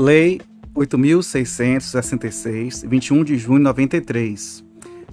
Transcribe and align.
Lei 0.00 0.40
8.666, 0.74 2.88
21 2.88 3.22
de 3.22 3.36
junho 3.36 3.58
de 3.58 3.64
93. 3.64 4.64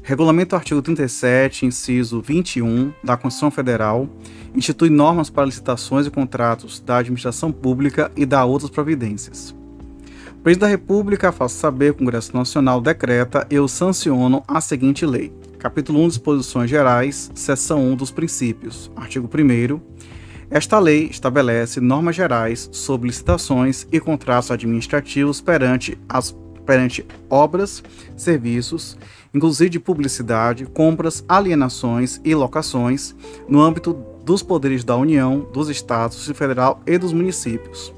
Regulamento 0.01 0.55
artigo 0.55 0.81
37, 0.81 1.65
inciso 1.65 2.21
21 2.21 2.93
da 3.03 3.17
Constituição 3.17 3.51
Federal, 3.51 4.07
institui 4.55 4.89
normas 4.89 5.29
para 5.29 5.43
licitações 5.43 6.07
e 6.07 6.09
contratos 6.09 6.79
da 6.79 6.99
administração 6.99 7.51
pública 7.51 8.09
e 8.15 8.25
dá 8.25 8.45
outras 8.45 8.71
providências. 8.71 9.53
O 10.29 10.35
presidente 10.41 10.61
da 10.61 10.69
República 10.69 11.33
faz 11.33 11.51
saber, 11.51 11.91
o 11.91 11.95
Congresso 11.95 12.33
Nacional 12.33 12.79
decreta 12.79 13.45
e 13.51 13.55
eu 13.55 13.67
sanciono 13.67 14.41
a 14.47 14.61
seguinte 14.61 15.05
lei. 15.05 15.33
Capítulo 15.59 15.99
1 15.99 16.07
Disposições 16.07 16.69
Gerais, 16.69 17.29
seção 17.35 17.91
1 17.91 17.95
dos 17.97 18.09
princípios. 18.09 18.89
Artigo 18.95 19.27
1 19.27 19.81
esta 20.49 20.79
lei 20.79 21.07
estabelece 21.11 21.81
normas 21.81 22.15
gerais 22.15 22.69
sobre 22.71 23.07
licitações 23.07 23.85
e 23.91 23.99
contratos 23.99 24.49
administrativos 24.49 25.41
perante, 25.41 25.97
as, 26.07 26.35
perante 26.65 27.05
obras, 27.29 27.83
serviços, 28.15 28.97
inclusive 29.33 29.69
de 29.69 29.79
publicidade, 29.79 30.65
compras, 30.65 31.23
alienações 31.27 32.21
e 32.23 32.33
locações, 32.33 33.13
no 33.47 33.61
âmbito 33.61 33.93
dos 34.23 34.41
poderes 34.41 34.83
da 34.83 34.95
União, 34.95 35.47
dos 35.51 35.69
Estados, 35.69 36.25
Federal 36.27 36.81
e 36.87 36.97
dos 36.97 37.11
municípios. 37.11 37.93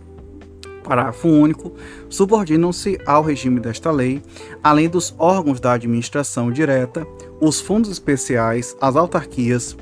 Parágrafo 0.83 1.27
único. 1.27 1.71
Subordinam-se 2.09 2.99
ao 3.05 3.21
regime 3.21 3.59
desta 3.59 3.91
lei, 3.91 4.23
além 4.63 4.89
dos 4.89 5.13
órgãos 5.19 5.59
da 5.59 5.73
administração 5.73 6.51
direta, 6.51 7.05
os 7.39 7.61
fundos 7.61 7.91
especiais, 7.91 8.75
as 8.81 8.95
autarquias, 8.95 9.77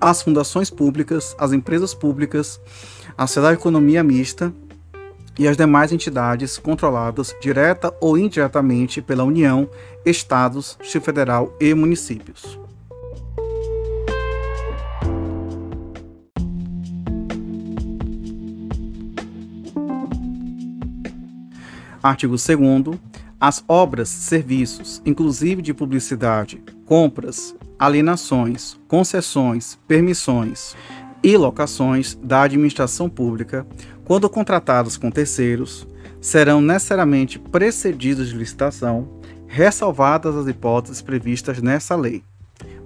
as 0.00 0.22
fundações 0.22 0.70
públicas, 0.70 1.34
as 1.38 1.52
empresas 1.52 1.94
públicas, 1.94 2.60
a 3.16 3.26
sociedade 3.26 3.56
de 3.56 3.60
economia 3.60 4.02
mista 4.02 4.52
e 5.38 5.46
as 5.46 5.56
demais 5.56 5.92
entidades 5.92 6.58
controladas 6.58 7.34
direta 7.40 7.94
ou 8.00 8.18
indiretamente 8.18 9.00
pela 9.00 9.24
União, 9.24 9.68
Estados, 10.04 10.76
Distrito 10.80 11.04
Federal 11.04 11.54
e 11.60 11.72
municípios. 11.74 12.58
Artigo 22.02 22.36
2 22.36 22.98
as 23.40 23.62
obras, 23.68 24.08
serviços, 24.08 25.00
inclusive 25.06 25.62
de 25.62 25.72
publicidade, 25.72 26.60
compras, 26.84 27.54
alienações, 27.78 28.78
concessões, 28.88 29.78
permissões 29.86 30.74
e 31.22 31.36
locações 31.36 32.18
da 32.22 32.42
administração 32.42 33.08
pública, 33.08 33.66
quando 34.04 34.28
contratadas 34.28 34.96
com 34.96 35.10
terceiros, 35.10 35.86
serão 36.20 36.60
necessariamente 36.60 37.38
precedidas 37.38 38.28
de 38.28 38.36
licitação, 38.36 39.08
ressalvadas 39.46 40.34
as 40.34 40.46
hipóteses 40.46 41.00
previstas 41.00 41.62
nessa 41.62 41.94
lei. 41.94 42.22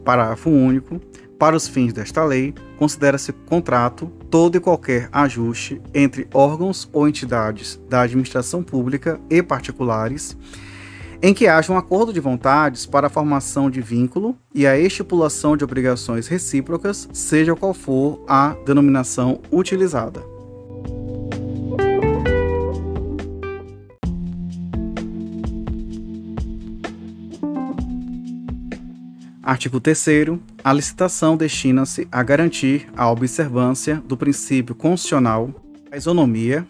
Parágrafo 0.04 0.50
único. 0.50 1.00
Para 1.38 1.56
os 1.56 1.66
fins 1.66 1.92
desta 1.92 2.24
lei, 2.24 2.54
considera-se 2.78 3.32
contrato 3.32 4.06
todo 4.30 4.56
e 4.56 4.60
qualquer 4.60 5.08
ajuste 5.10 5.82
entre 5.92 6.28
órgãos 6.32 6.88
ou 6.92 7.08
entidades 7.08 7.80
da 7.88 8.02
administração 8.02 8.62
pública 8.62 9.20
e 9.28 9.42
particulares 9.42 10.36
em 11.22 11.32
que 11.32 11.46
haja 11.46 11.72
um 11.72 11.78
acordo 11.78 12.12
de 12.12 12.18
vontades 12.18 12.84
para 12.84 13.06
a 13.06 13.10
formação 13.10 13.70
de 13.70 13.80
vínculo 13.80 14.36
e 14.52 14.66
a 14.66 14.76
estipulação 14.76 15.56
de 15.56 15.62
obrigações 15.62 16.26
recíprocas, 16.26 17.08
seja 17.12 17.54
qual 17.54 17.72
for 17.72 18.24
a 18.26 18.56
denominação 18.66 19.40
utilizada. 19.52 20.20
Artigo 29.40 29.80
3. 29.80 30.06
A 30.64 30.72
licitação 30.72 31.36
destina-se 31.36 32.08
a 32.11 32.22
garantir 32.22 32.88
a 32.96 33.08
observância 33.11 34.02
do 34.06 34.16
princípio 34.16 34.74
constitucional, 34.74 35.50
a 35.90 35.96
isonomia, 35.96 36.66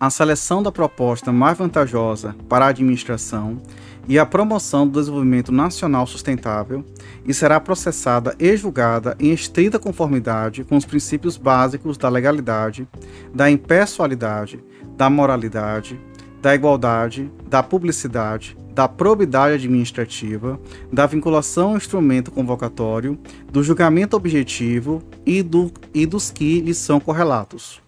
a 0.00 0.10
seleção 0.10 0.62
da 0.62 0.70
proposta 0.70 1.32
mais 1.32 1.58
vantajosa 1.58 2.34
para 2.48 2.66
a 2.66 2.68
administração 2.68 3.58
e 4.06 4.18
a 4.18 4.24
promoção 4.24 4.86
do 4.86 4.98
desenvolvimento 4.98 5.50
nacional 5.50 6.06
sustentável 6.06 6.84
e 7.26 7.34
será 7.34 7.58
processada 7.58 8.34
e 8.38 8.56
julgada 8.56 9.16
em 9.18 9.32
estrita 9.32 9.78
conformidade 9.78 10.64
com 10.64 10.76
os 10.76 10.84
princípios 10.84 11.36
básicos 11.36 11.98
da 11.98 12.08
legalidade, 12.08 12.88
da 13.34 13.50
impessoalidade, 13.50 14.62
da 14.96 15.10
moralidade, 15.10 16.00
da 16.40 16.54
igualdade, 16.54 17.30
da 17.48 17.62
publicidade, 17.62 18.56
da 18.72 18.86
probidade 18.86 19.54
administrativa, 19.54 20.60
da 20.92 21.04
vinculação 21.04 21.70
ao 21.70 21.76
instrumento 21.76 22.30
convocatório, 22.30 23.18
do 23.50 23.64
julgamento 23.64 24.16
objetivo 24.16 25.02
e, 25.26 25.42
do, 25.42 25.72
e 25.92 26.06
dos 26.06 26.30
que 26.30 26.60
lhes 26.60 26.78
são 26.78 27.00
correlatos. 27.00 27.82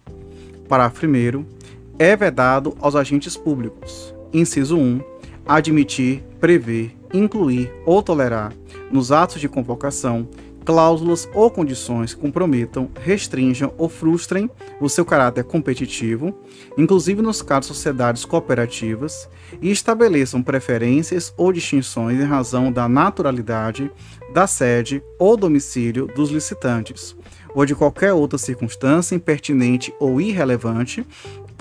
Parágrafo 0.67 1.05
1 1.05 1.60
é 2.01 2.15
vedado 2.15 2.75
aos 2.81 2.95
agentes 2.95 3.37
públicos. 3.37 4.11
Inciso 4.33 4.75
1. 4.75 5.01
Admitir, 5.45 6.23
prever, 6.39 6.97
incluir 7.13 7.71
ou 7.85 8.01
tolerar 8.01 8.51
nos 8.91 9.11
atos 9.11 9.39
de 9.39 9.47
convocação 9.47 10.27
cláusulas 10.65 11.29
ou 11.31 11.51
condições 11.51 12.15
que 12.15 12.21
comprometam, 12.21 12.89
restringam 13.03 13.71
ou 13.77 13.87
frustrem 13.87 14.49
o 14.79 14.89
seu 14.89 15.05
caráter 15.05 15.43
competitivo, 15.43 16.35
inclusive 16.75 17.21
nos 17.21 17.43
casos 17.43 17.69
de 17.69 17.75
sociedades 17.75 18.25
cooperativas, 18.25 19.29
e 19.61 19.69
estabeleçam 19.69 20.41
preferências 20.41 21.31
ou 21.37 21.53
distinções 21.53 22.19
em 22.19 22.23
razão 22.23 22.71
da 22.71 22.89
naturalidade, 22.89 23.91
da 24.33 24.47
sede 24.47 25.03
ou 25.19 25.37
domicílio 25.37 26.07
dos 26.07 26.31
licitantes, 26.31 27.15
ou 27.53 27.65
de 27.65 27.75
qualquer 27.75 28.13
outra 28.13 28.39
circunstância 28.39 29.13
impertinente 29.13 29.93
ou 29.99 30.21
irrelevante 30.21 31.05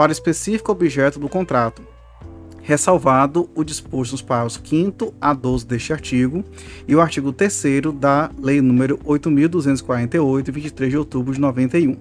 para 0.01 0.13
específico 0.13 0.73
objeto 0.73 1.21
do 1.21 1.29
contrato, 1.29 1.83
ressalvado 2.63 3.51
o 3.55 3.63
disposto 3.63 4.13
nos 4.13 4.23
parágrafos 4.23 4.59
5 4.65 5.13
a 5.21 5.35
12 5.35 5.67
deste 5.67 5.93
artigo 5.93 6.43
e 6.89 6.97
o 6.97 7.03
artigo 7.03 7.35
3 7.35 7.83
da 7.97 8.31
Lei 8.43 8.61
nº 8.61 8.97
8.248, 9.05 10.51
23 10.51 10.91
de 10.91 10.97
outubro 10.97 11.35
de 11.35 11.41
91. 11.43 11.99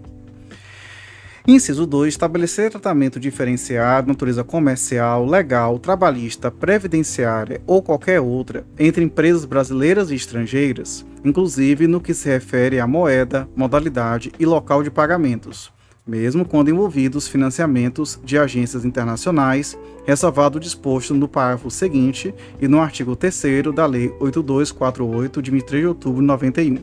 Inciso 1.45 1.85
2. 1.85 2.13
Estabelecer 2.13 2.71
tratamento 2.71 3.19
diferenciado, 3.19 4.07
natureza 4.07 4.45
comercial, 4.45 5.25
legal, 5.25 5.77
trabalhista, 5.77 6.49
previdenciária 6.49 7.61
ou 7.67 7.83
qualquer 7.83 8.21
outra 8.21 8.65
entre 8.79 9.03
empresas 9.03 9.43
brasileiras 9.43 10.09
e 10.09 10.15
estrangeiras, 10.15 11.05
inclusive 11.25 11.85
no 11.85 11.99
que 11.99 12.13
se 12.13 12.29
refere 12.29 12.79
à 12.79 12.87
moeda, 12.87 13.45
modalidade 13.57 14.31
e 14.39 14.45
local 14.45 14.83
de 14.83 14.89
pagamentos, 14.89 15.69
mesmo 16.09 16.43
quando 16.43 16.69
envolvidos 16.69 17.27
financiamentos 17.27 18.19
de 18.23 18.37
agências 18.37 18.83
internacionais, 18.83 19.77
ressalvado 20.05 20.57
o 20.57 20.61
disposto 20.61 21.13
no 21.13 21.27
parágrafo 21.27 21.69
seguinte 21.69 22.33
e 22.59 22.67
no 22.67 22.81
artigo 22.81 23.15
3 23.15 23.43
da 23.73 23.85
Lei 23.85 24.11
8248, 24.19 25.41
de 25.41 25.51
23 25.51 25.81
de 25.83 25.87
outubro 25.87 26.21
de 26.21 26.27
91. 26.27 26.77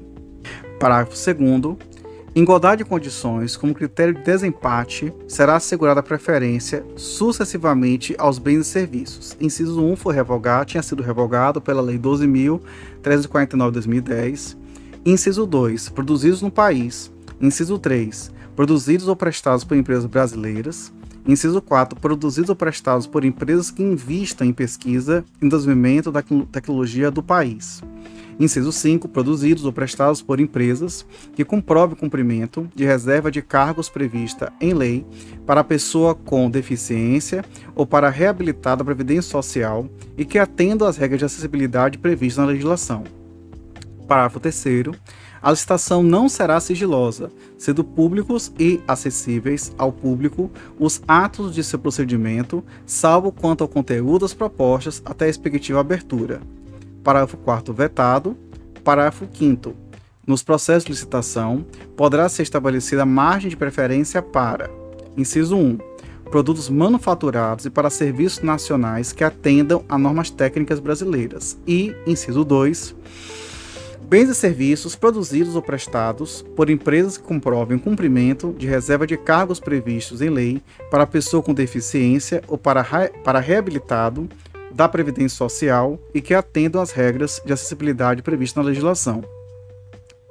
Parágrafo 0.79 1.17
2 1.17 1.77
em 2.37 2.43
igualdade 2.43 2.85
de 2.85 2.89
condições, 2.89 3.57
como 3.57 3.75
critério 3.75 4.13
de 4.13 4.21
desempate, 4.21 5.11
será 5.27 5.57
assegurada 5.57 6.03
preferência 6.03 6.85
sucessivamente 6.95 8.15
aos 8.19 8.39
bens 8.39 8.59
e 8.59 8.65
serviços. 8.65 9.35
Inciso 9.41 9.83
1 9.83 9.97
foi 9.97 10.15
revogado, 10.15 10.67
tinha 10.67 10.83
sido 10.83 11.03
revogado 11.03 11.63
pela 11.63 11.81
Lei 11.81 11.99
12.349 11.99 13.67
de 13.69 13.73
2010. 13.73 14.57
Inciso 15.07 15.47
2, 15.47 15.89
produzidos 15.89 16.43
no 16.43 16.51
país. 16.51 17.11
Inciso 17.41 17.78
3, 17.78 18.33
produzidos 18.55 19.09
ou 19.09 19.15
prestados 19.15 19.63
por 19.63 19.77
empresas 19.77 20.07
brasileiras. 20.07 20.93
Inciso 21.27 21.60
4. 21.60 21.99
Produzidos 22.01 22.49
ou 22.49 22.57
prestados 22.57 23.07
por 23.07 23.25
empresas 23.25 23.71
que 23.71 23.83
investam 23.83 24.47
em 24.47 24.53
pesquisa 24.53 25.25
e 25.43 25.49
desenvolvimento 25.49 26.13
da 26.13 26.22
tecnologia 26.22 27.10
do 27.10 27.22
país. 27.22 27.83
Inciso 28.39 28.71
5. 28.71 29.09
Produzidos 29.09 29.65
ou 29.65 29.72
prestados 29.72 30.22
por 30.22 30.41
empresas 30.41 31.05
que 31.34 31.45
comprovem 31.45 31.95
o 31.95 31.99
cumprimento 31.99 32.69
de 32.75 32.84
reserva 32.84 33.31
de 33.31 33.43
cargos 33.43 33.89
prevista 33.89 34.53
em 34.60 34.72
lei 34.72 35.05
para 35.45 35.65
pessoa 35.65 36.15
com 36.15 36.49
deficiência 36.49 37.45
ou 37.75 37.87
para 37.87 38.09
reabilitar 38.09 38.77
da 38.77 38.84
Previdência 38.84 39.31
Social 39.31 39.89
e 40.16 40.25
que 40.25 40.39
atendam 40.39 40.87
às 40.87 40.97
regras 40.97 41.19
de 41.19 41.25
acessibilidade 41.25 41.99
previstas 41.99 42.45
na 42.45 42.53
legislação. 42.53 43.05
Parágrafo 44.07 44.39
3 44.39 44.55
a 45.47 45.53
licitação 45.53 46.03
não 46.03 46.28
será 46.28 46.59
sigilosa, 46.59 47.31
sendo 47.57 47.84
públicos 47.84 48.53
e 48.59 48.81
acessíveis 48.89 49.72
ao 49.78 49.93
público 49.93 50.51
os 50.77 51.01
atos 51.07 51.54
de 51.54 51.63
seu 51.63 51.78
procedimento, 51.78 52.65
salvo 52.84 53.31
quanto 53.31 53.63
ao 53.63 53.69
conteúdo 53.69 54.22
das 54.22 54.34
propostas 54.34 55.01
até 55.04 55.25
a 55.25 55.28
respectiva 55.28 55.78
abertura. 55.78 56.41
Parágrafo 57.04 57.37
4 57.37 57.72
vetado. 57.72 58.37
Parágrafo 58.83 59.28
5 59.33 59.72
Nos 60.27 60.43
processos 60.43 60.87
de 60.87 60.91
licitação, 60.91 61.65
poderá 61.97 62.28
ser 62.28 62.43
estabelecida 62.43 63.07
margem 63.07 63.48
de 63.48 63.57
preferência 63.57 64.21
para: 64.21 64.69
inciso 65.16 65.57
1 65.57 65.78
produtos 66.28 66.69
manufaturados 66.69 67.66
e 67.66 67.71
para 67.71 67.89
serviços 67.89 68.43
nacionais 68.43 69.13
que 69.13 69.22
atendam 69.22 69.84
a 69.89 69.97
normas 69.97 70.28
técnicas 70.28 70.81
brasileiras. 70.81 71.57
E, 71.65 71.95
inciso 72.04 72.45
2, 72.45 72.97
bens 74.09 74.29
e 74.29 74.35
serviços 74.35 74.95
produzidos 74.95 75.57
ou 75.57 75.63
prestados 75.63 76.45
por 76.55 76.71
empresas 76.71 77.19
que 77.19 77.25
comprovem 77.25 77.77
o 77.77 77.81
cumprimento 77.81 78.55
de 78.57 78.67
reserva 78.67 79.07
de 79.07 79.17
cargos 79.17 79.59
previstos 79.59 80.23
em 80.23 80.31
lei 80.31 80.63
para 80.91 81.07
pessoa 81.07 81.43
com 81.43 81.53
deficiência 81.53 82.43
ou 82.47 82.57
para, 82.57 82.85
para 83.25 83.41
reabilitado 83.41 84.29
da 84.73 84.89
Previdência 84.89 85.37
Social 85.37 85.99
e 86.15 86.21
que 86.21 86.35
atendam 86.35 86.81
às 86.81 86.93
regras 86.93 87.41
de 87.45 87.53
acessibilidade 87.53 88.23
previstas 88.23 88.63
na 88.63 88.69
legislação. 88.69 89.25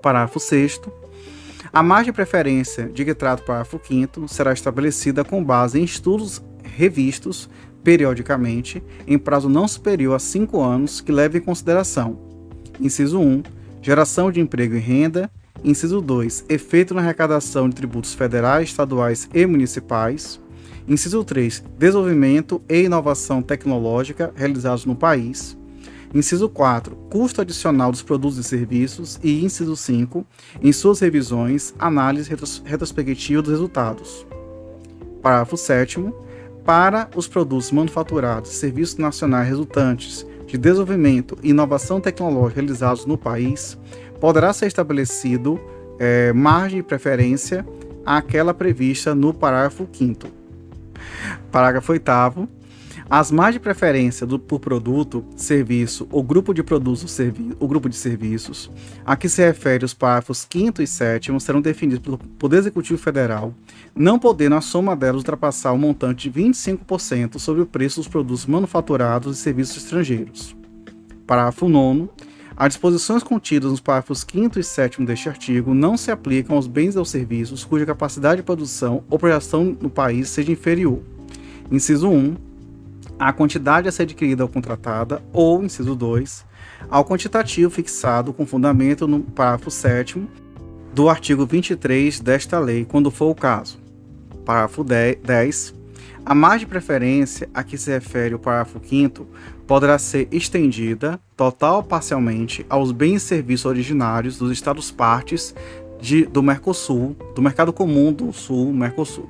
Parágrafo 0.02 0.40
6 0.40 0.82
a 1.74 1.84
margem 1.84 2.06
de 2.06 2.16
preferência 2.16 2.86
de 2.86 3.04
que 3.04 3.14
trata 3.14 3.44
o 3.44 3.46
parágrafo 3.46 3.82
5 3.84 4.30
será 4.30 4.54
estabelecida 4.54 5.26
com 5.26 5.44
base 5.44 5.78
em 5.78 5.84
estudos 5.84 6.42
revistos 6.64 7.50
periodicamente 7.84 8.82
em 9.06 9.18
prazo 9.18 9.50
não 9.50 9.68
superior 9.68 10.16
a 10.16 10.20
cinco 10.20 10.62
anos 10.62 11.02
que 11.02 11.12
leve 11.12 11.40
em 11.40 11.42
consideração: 11.42 12.18
inciso 12.80 13.20
1, 13.20 13.44
geração 13.86 14.32
de 14.32 14.42
emprego 14.42 14.74
e 14.76 14.80
renda, 14.80 15.30
inciso 15.64 16.02
2, 16.02 16.46
efeito 16.50 16.96
na 16.96 17.02
arrecadação 17.02 17.70
de 17.70 17.76
tributos 17.76 18.16
federais, 18.16 18.70
estaduais 18.70 19.30
e 19.32 19.46
municipais, 19.46 20.42
inciso 20.88 21.24
3, 21.24 21.64
desenvolvimento 21.78 22.60
e 22.68 22.82
inovação 22.82 23.44
tecnológica 23.44 24.34
realizados 24.36 24.86
no 24.86 24.96
país, 24.96 25.56
Inciso 26.14 26.48
4. 26.48 26.96
Custo 27.10 27.42
adicional 27.42 27.92
dos 27.92 28.02
produtos 28.02 28.38
e 28.38 28.44
serviços. 28.44 29.20
E 29.22 29.44
inciso 29.44 29.76
5. 29.76 30.26
Em 30.62 30.72
suas 30.72 31.02
revisões, 31.02 31.74
análise 31.78 32.32
retrospectiva 32.64 33.42
dos 33.42 33.52
resultados. 33.52 34.26
Parágrafo 35.22 35.58
7. 35.58 36.14
Para 36.64 37.10
os 37.18 37.28
produtos 37.28 37.70
manufaturados 37.70 38.50
e 38.52 38.56
serviços 38.56 38.96
nacionais 38.96 39.50
resultantes 39.50 40.26
de 40.46 40.58
desenvolvimento 40.58 41.38
e 41.42 41.50
inovação 41.50 42.00
tecnológica 42.00 42.62
realizados 42.62 43.06
no 43.06 43.18
país, 43.18 43.78
poderá 44.20 44.54
ser 44.54 44.68
estabelecido 44.68 45.60
é, 46.00 46.32
margem 46.34 46.80
de 46.80 46.84
preferência 46.84 47.66
àquela 48.06 48.54
prevista 48.54 49.16
no 49.16 49.34
parágrafo 49.34 49.88
5. 49.92 50.28
Parágrafo 51.52 51.92
8. 51.92 52.12
As 53.08 53.30
margens 53.30 53.56
de 53.56 53.60
preferência 53.60 54.26
do, 54.26 54.40
por 54.40 54.60
produto, 54.60 55.24
serviço 55.36 56.08
ou 56.12 56.24
grupo 56.24 56.56
de 56.56 56.64
produtos 56.64 57.12
servi 57.12 57.56
ou 57.60 57.68
grupo 57.68 57.88
de 57.88 57.96
serviços, 57.96 58.72
a 59.06 59.16
que 59.16 59.30
se 59.30 59.46
refere 59.46 59.86
os 59.86 59.94
parágrafos 59.94 60.48
5 60.52 60.82
e 60.82 60.88
7 60.88 61.40
serão 61.40 61.62
definidos 61.62 62.00
pelo 62.00 62.18
Poder 62.18 62.58
Executivo 62.58 63.00
Federal, 63.00 63.54
não 63.96 64.18
podendo 64.18 64.56
a 64.56 64.62
soma 64.62 64.96
delas 64.96 65.18
ultrapassar 65.18 65.72
o 65.72 65.78
montante 65.78 66.32
de 66.32 66.42
25% 66.42 67.38
sobre 67.38 67.62
o 67.62 67.66
preço 67.68 68.00
dos 68.00 68.08
produtos 68.08 68.48
manufaturados 68.48 69.38
e 69.38 69.42
serviços 69.42 69.78
estrangeiros. 69.78 70.56
Parágrafo 71.28 71.70
9. 71.70 72.10
As 72.58 72.70
disposições 72.70 73.22
contidas 73.22 73.70
nos 73.70 73.82
parágrafos 73.82 74.26
5 74.28 74.58
e 74.58 74.64
7 74.64 75.06
deste 75.06 75.30
artigo 75.30 75.76
não 75.76 75.96
se 75.96 76.10
aplicam 76.10 76.56
aos 76.56 76.66
bens 76.66 76.96
ou 76.96 77.06
serviços 77.06 77.64
cuja 77.64 77.86
capacidade 77.86 78.38
de 78.38 78.44
produção 78.44 79.04
ou 79.12 79.20
projeção 79.20 79.78
no 79.80 79.92
país 79.92 80.30
seja 80.30 80.52
inferior. 80.52 81.02
Inciso 81.70 82.10
1 82.10 82.55
a 83.18 83.32
quantidade 83.32 83.88
a 83.88 83.92
ser 83.92 84.04
adquirida 84.04 84.44
ou 84.44 84.50
contratada, 84.50 85.22
ou, 85.32 85.64
inciso 85.64 85.96
2, 85.96 86.46
ao 86.90 87.06
quantitativo 87.06 87.72
fixado 87.72 88.34
com 88.34 88.46
fundamento 88.46 89.08
no 89.08 89.22
parágrafo 89.22 89.72
7 89.72 90.28
do 90.94 91.10
artigo 91.10 91.46
23 91.46 92.20
desta 92.20 92.60
lei, 92.60 92.86
quando 92.86 93.12
for 93.12 93.30
o 93.30 93.36
caso. 93.36 93.80
Parágrafo 94.46 94.84
10. 94.84 95.74
A 96.26 96.34
margem 96.34 96.60
de 96.60 96.66
preferência 96.68 97.50
a 97.54 97.64
que 97.64 97.78
se 97.78 97.92
refere 97.92 98.36
o 98.36 98.40
parágrafo 98.40 98.80
5 98.84 99.28
poderá 99.68 99.98
ser 99.98 100.28
estendida, 100.32 101.20
total 101.36 101.78
ou 101.78 101.84
parcialmente, 101.84 102.66
aos 102.70 102.92
bens 102.92 103.24
e 103.24 103.26
serviços 103.28 103.66
originários 103.66 104.38
dos 104.38 104.52
Estados 104.52 104.92
partes 104.92 105.54
de, 106.00 106.26
do 106.26 106.42
Mercosul, 106.42 107.16
do 107.36 107.42
Mercado 107.42 107.74
Comum 107.74 108.12
do 108.12 108.32
Sul, 108.34 108.74
Mercosul. 108.74 109.30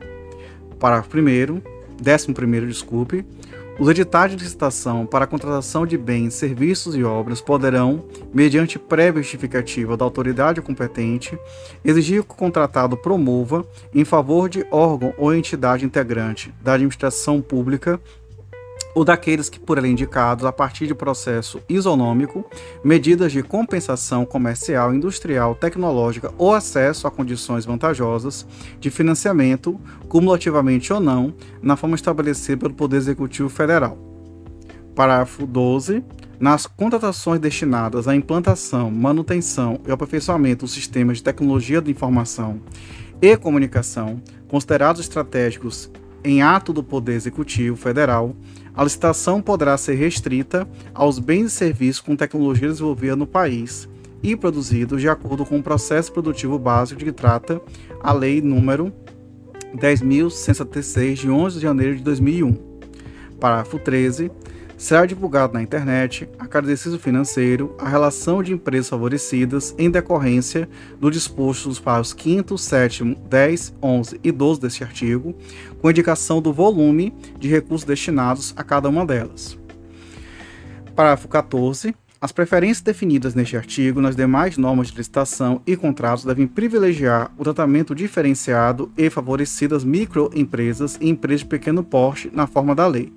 Parágrafo 0.79 1.17
1 1.17 1.75
décimo 2.01 2.35
primeiro, 2.35 2.67
desculpe, 2.67 3.25
os 3.77 3.89
editais 3.89 4.31
de 4.31 4.37
licitação 4.37 5.05
para 5.05 5.25
a 5.25 5.27
contratação 5.27 5.85
de 5.85 5.97
bens, 5.97 6.33
serviços 6.33 6.95
e 6.95 7.03
obras 7.03 7.41
poderão, 7.41 8.05
mediante 8.33 8.79
prévia 8.79 9.21
justificativa 9.21 9.97
da 9.97 10.05
autoridade 10.05 10.61
competente, 10.61 11.37
exigir 11.83 12.23
que 12.23 12.31
o 12.31 12.35
contratado 12.35 12.95
promova, 12.95 13.65
em 13.93 14.05
favor 14.05 14.47
de 14.47 14.65
órgão 14.71 15.13
ou 15.17 15.33
entidade 15.33 15.85
integrante 15.85 16.53
da 16.61 16.73
administração 16.73 17.41
pública, 17.41 17.99
ou 18.95 19.03
daqueles 19.03 19.49
que 19.49 19.59
por 19.59 19.77
ele 19.77 19.89
indicados 19.89 20.45
a 20.45 20.51
partir 20.53 20.87
de 20.87 20.95
processo 20.95 21.61
isonômico, 21.67 22.45
medidas 22.81 23.33
de 23.33 23.43
compensação 23.43 24.25
comercial, 24.25 24.95
industrial, 24.95 25.53
tecnológica 25.53 26.33
ou 26.37 26.53
acesso 26.53 27.05
a 27.05 27.11
condições 27.11 27.65
vantajosas 27.65 28.47
de 28.79 28.89
financiamento, 28.89 29.79
cumulativamente 30.07 30.93
ou 30.93 31.01
não, 31.01 31.33
na 31.61 31.75
forma 31.75 31.95
estabelecida 31.95 32.57
pelo 32.57 32.73
Poder 32.73 32.97
Executivo 32.97 33.49
Federal. 33.49 33.97
Parágrafo 34.95 35.45
12. 35.45 36.01
Nas 36.39 36.65
contratações 36.65 37.39
destinadas 37.39 38.07
à 38.07 38.15
implantação, 38.15 38.89
manutenção 38.91 39.79
e 39.87 39.91
aperfeiçoamento 39.91 40.65
dos 40.65 40.73
sistemas 40.73 41.17
de 41.17 41.23
tecnologia 41.23 41.81
de 41.81 41.91
informação 41.91 42.61
e 43.21 43.35
comunicação, 43.37 44.21
considerados 44.47 45.01
estratégicos 45.01 45.89
em 46.25 46.41
ato 46.41 46.73
do 46.73 46.83
Poder 46.83 47.13
Executivo 47.13 47.77
Federal, 47.77 48.35
a 48.75 48.83
licitação 48.83 49.41
poderá 49.41 49.77
ser 49.77 49.95
restrita 49.95 50.67
aos 50.93 51.19
bens 51.19 51.53
e 51.53 51.55
serviços 51.55 52.01
com 52.01 52.15
tecnologia 52.15 52.67
desenvolvida 52.67 53.15
no 53.15 53.25
país 53.25 53.87
e 54.21 54.35
produzidos 54.35 55.01
de 55.01 55.07
acordo 55.07 55.45
com 55.45 55.57
o 55.57 55.63
processo 55.63 56.11
produtivo 56.11 56.57
básico 56.57 56.99
de 56.99 57.05
que 57.05 57.11
trata 57.11 57.61
a 58.01 58.11
Lei 58.11 58.41
número 58.41 58.91
10.176, 59.75 61.15
de 61.15 61.29
11 61.29 61.55
de 61.55 61.61
janeiro 61.61 61.95
de 61.97 62.03
2001. 62.03 62.53
Parágrafo 63.39 63.77
13 63.77 64.31
será 64.77 65.05
divulgado 65.05 65.53
na 65.53 65.61
internet, 65.61 66.27
a 66.37 66.45
cada 66.45 66.67
exercício 66.67 66.99
financeiro, 66.99 67.75
a 67.79 67.87
relação 67.87 68.43
de 68.43 68.53
empresas 68.53 68.89
favorecidas 68.89 69.73
em 69.77 69.89
decorrência 69.89 70.67
do 70.99 71.09
disposto 71.09 71.69
nos 71.69 71.79
parágrafos 71.79 72.15
5, 72.21 72.57
7, 72.57 73.17
10, 73.29 73.73
11 73.81 74.19
e 74.23 74.31
12 74.31 74.61
deste 74.61 74.83
artigo, 74.83 75.35
com 75.81 75.89
indicação 75.89 76.41
do 76.41 76.51
volume 76.51 77.13
de 77.39 77.47
recursos 77.47 77.85
destinados 77.85 78.53
a 78.57 78.63
cada 78.63 78.89
uma 78.89 79.05
delas. 79.05 79.57
Parágrafo 80.95 81.27
14. 81.27 81.95
As 82.19 82.31
preferências 82.31 82.81
definidas 82.81 83.35
neste 83.35 83.55
artigo 83.55 84.01
nas 84.01 84.15
demais 84.15 84.57
normas 84.57 84.87
de 84.87 84.97
licitação 84.97 85.61
e 85.67 85.75
contratos 85.75 86.25
devem 86.25 86.47
privilegiar 86.47 87.31
o 87.37 87.43
tratamento 87.43 87.93
diferenciado 87.93 88.91
e 88.97 89.09
favorecido 89.09 89.75
às 89.75 89.83
microempresas 89.83 90.97
e 90.99 91.09
empresas 91.09 91.41
de 91.41 91.47
pequeno 91.47 91.83
porte 91.83 92.31
na 92.33 92.47
forma 92.47 92.73
da 92.73 92.87
lei 92.87 93.13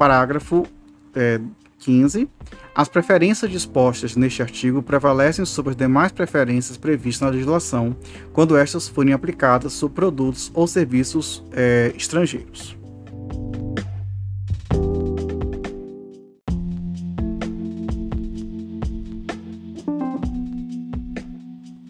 parágrafo 0.00 0.66
é, 1.14 1.38
15. 1.80 2.26
As 2.74 2.88
preferências 2.88 3.50
dispostas 3.50 4.16
neste 4.16 4.40
artigo 4.40 4.82
prevalecem 4.82 5.44
sobre 5.44 5.72
as 5.72 5.76
demais 5.76 6.10
preferências 6.10 6.78
previstas 6.78 7.20
na 7.20 7.28
legislação, 7.28 7.94
quando 8.32 8.56
estas 8.56 8.88
forem 8.88 9.12
aplicadas 9.12 9.74
sobre 9.74 9.96
produtos 9.96 10.50
ou 10.54 10.66
serviços 10.66 11.44
é, 11.52 11.92
estrangeiros. 11.94 12.78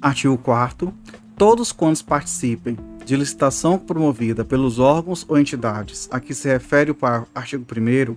Artigo 0.03 0.37
4 0.37 0.93
Todos 1.37 1.71
quantos 1.73 2.03
participem 2.03 2.77
de 3.11 3.17
licitação 3.17 3.77
promovida 3.77 4.45
pelos 4.45 4.79
órgãos 4.79 5.27
ou 5.29 5.37
entidades 5.37 6.09
a 6.13 6.21
que 6.21 6.33
se 6.33 6.47
refere 6.47 6.93
o 6.93 6.97
artigo 7.35 7.65
1 7.65 8.15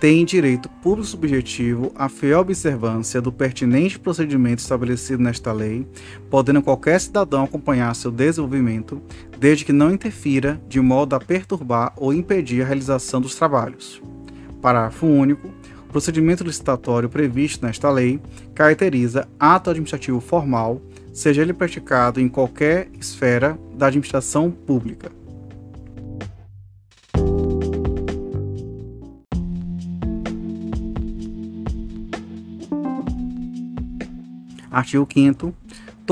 têm 0.00 0.24
direito 0.24 0.68
público 0.82 1.06
subjetivo 1.06 1.92
à 1.94 2.08
fiel 2.08 2.40
observância 2.40 3.22
do 3.22 3.30
pertinente 3.30 4.00
procedimento 4.00 4.60
estabelecido 4.60 5.22
nesta 5.22 5.52
lei, 5.52 5.86
podendo 6.28 6.60
qualquer 6.60 7.00
cidadão 7.00 7.44
acompanhar 7.44 7.94
seu 7.94 8.10
desenvolvimento, 8.10 9.00
desde 9.38 9.64
que 9.64 9.72
não 9.72 9.92
interfira 9.92 10.60
de 10.68 10.80
modo 10.80 11.14
a 11.14 11.20
perturbar 11.20 11.92
ou 11.96 12.12
impedir 12.12 12.62
a 12.62 12.66
realização 12.66 13.20
dos 13.20 13.36
trabalhos. 13.36 14.02
Parágrafo 14.60 15.06
único. 15.06 15.46
O 15.88 15.92
procedimento 15.92 16.42
licitatório 16.42 17.08
previsto 17.08 17.64
nesta 17.64 17.88
lei 17.92 18.20
caracteriza 18.56 19.28
ato 19.38 19.70
administrativo 19.70 20.18
formal 20.18 20.82
seja 21.12 21.42
ele 21.42 21.52
praticado 21.52 22.20
em 22.20 22.28
qualquer 22.28 22.88
esfera 22.98 23.58
da 23.74 23.86
administração 23.86 24.50
pública. 24.50 25.10
Artigo 34.70 35.06
5 35.12 35.54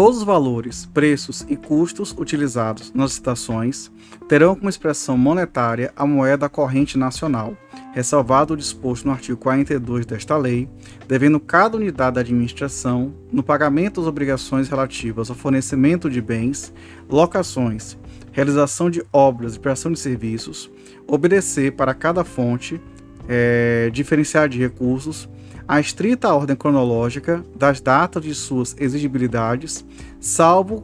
Todos 0.01 0.17
os 0.17 0.25
valores, 0.25 0.87
preços 0.87 1.45
e 1.47 1.57
custos 1.57 2.15
utilizados 2.17 2.91
nas 2.95 3.11
licitações 3.11 3.93
terão 4.27 4.57
como 4.57 4.71
expressão 4.71 5.19
monetária 5.19 5.93
a 5.95 6.07
moeda 6.07 6.49
corrente 6.49 6.97
nacional, 6.97 7.55
ressalvado 7.93 8.55
o 8.55 8.57
disposto 8.57 9.05
no 9.05 9.13
artigo 9.13 9.37
42 9.37 10.07
desta 10.07 10.39
lei, 10.39 10.67
devendo 11.07 11.39
cada 11.39 11.77
unidade 11.77 12.15
da 12.15 12.23
administração, 12.23 13.13
no 13.31 13.43
pagamento 13.43 14.01
das 14.01 14.09
obrigações 14.09 14.71
relativas 14.71 15.29
ao 15.29 15.37
fornecimento 15.37 16.09
de 16.09 16.23
bens, 16.23 16.73
locações, 17.07 17.99
realização 18.33 18.89
de 18.89 19.05
obras 19.13 19.55
e 19.55 19.61
prestação 19.61 19.93
de 19.93 19.99
serviços, 19.99 20.71
obedecer 21.07 21.73
para 21.73 21.93
cada 21.93 22.25
fonte 22.25 22.81
é, 23.29 23.91
diferenciar 23.93 24.49
de 24.49 24.59
recursos 24.59 25.29
a 25.71 25.79
estrita 25.79 26.35
ordem 26.35 26.57
cronológica 26.57 27.45
das 27.55 27.81
datas 27.81 28.25
de 28.25 28.35
suas 28.35 28.75
exigibilidades, 28.77 29.87
salvo 30.19 30.83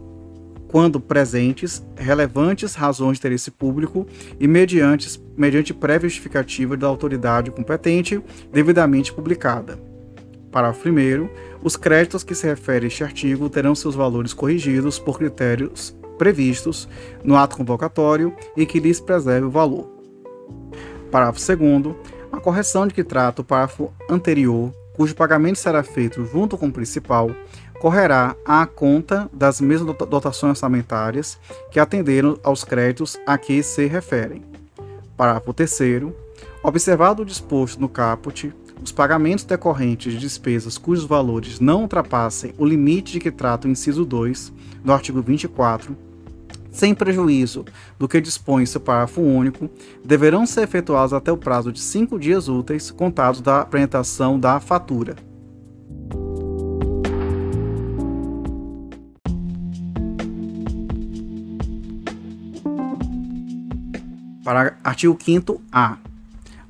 quando 0.68 1.00
presentes 1.00 1.84
relevantes 1.96 2.76
razões 2.76 3.14
de 3.14 3.18
interesse 3.18 3.50
público 3.50 4.06
e 4.38 4.46
mediante, 4.46 5.20
mediante 5.36 5.74
prévia 5.74 6.08
justificativa 6.08 6.76
da 6.76 6.86
autoridade 6.86 7.50
competente 7.50 8.22
devidamente 8.52 9.12
publicada. 9.12 9.76
Parágrafo 10.52 10.88
1. 10.88 11.28
Os 11.64 11.76
créditos 11.76 12.22
que 12.22 12.36
se 12.36 12.46
refere 12.46 12.84
a 12.84 12.86
este 12.86 13.02
artigo 13.02 13.50
terão 13.50 13.74
seus 13.74 13.96
valores 13.96 14.32
corrigidos 14.32 15.00
por 15.00 15.18
critérios 15.18 15.96
previstos 16.16 16.88
no 17.24 17.34
ato 17.34 17.56
convocatório 17.56 18.32
e 18.56 18.64
que 18.64 18.78
lhes 18.78 19.00
preserve 19.00 19.48
o 19.48 19.50
valor. 19.50 19.90
Parágrafo 21.10 21.40
2. 21.56 22.15
Correção 22.46 22.86
de 22.86 22.94
que 22.94 23.02
trata 23.02 23.42
o 23.42 23.44
parágrafo 23.44 23.92
anterior, 24.08 24.72
cujo 24.92 25.16
pagamento 25.16 25.58
será 25.58 25.82
feito 25.82 26.24
junto 26.26 26.56
com 26.56 26.68
o 26.68 26.72
principal, 26.72 27.28
correrá 27.80 28.36
à 28.46 28.64
conta 28.64 29.28
das 29.32 29.60
mesmas 29.60 29.96
dotações 29.96 30.50
orçamentárias 30.50 31.40
que 31.72 31.80
atenderam 31.80 32.38
aos 32.44 32.62
créditos 32.62 33.18
a 33.26 33.36
que 33.36 33.60
se 33.64 33.86
referem. 33.86 34.44
Parágrafo 35.16 35.52
3. 35.52 36.04
Observado 36.62 37.22
o 37.22 37.26
disposto 37.26 37.80
no 37.80 37.88
caput, 37.88 38.54
os 38.80 38.92
pagamentos 38.92 39.42
decorrentes 39.42 40.12
de 40.12 40.20
despesas 40.20 40.78
cujos 40.78 41.04
valores 41.04 41.58
não 41.58 41.82
ultrapassem 41.82 42.54
o 42.56 42.64
limite 42.64 43.14
de 43.14 43.18
que 43.18 43.32
trata 43.32 43.66
o 43.66 43.70
inciso 43.72 44.04
2 44.04 44.52
do 44.84 44.92
artigo 44.92 45.20
24 45.20 45.96
sem 46.76 46.94
prejuízo 46.94 47.64
do 47.98 48.06
que 48.06 48.20
dispõe 48.20 48.66
seu 48.66 48.80
parágrafo 48.80 49.22
único, 49.22 49.70
deverão 50.04 50.46
ser 50.46 50.62
efetuados 50.62 51.12
até 51.12 51.32
o 51.32 51.36
prazo 51.36 51.72
de 51.72 51.80
cinco 51.80 52.18
dias 52.18 52.48
úteis 52.48 52.90
contados 52.90 53.40
da 53.40 53.62
apresentação 53.62 54.38
da 54.38 54.60
fatura. 54.60 55.16
Artigo 64.84 65.18
5 65.20 65.60
A. 65.72 65.98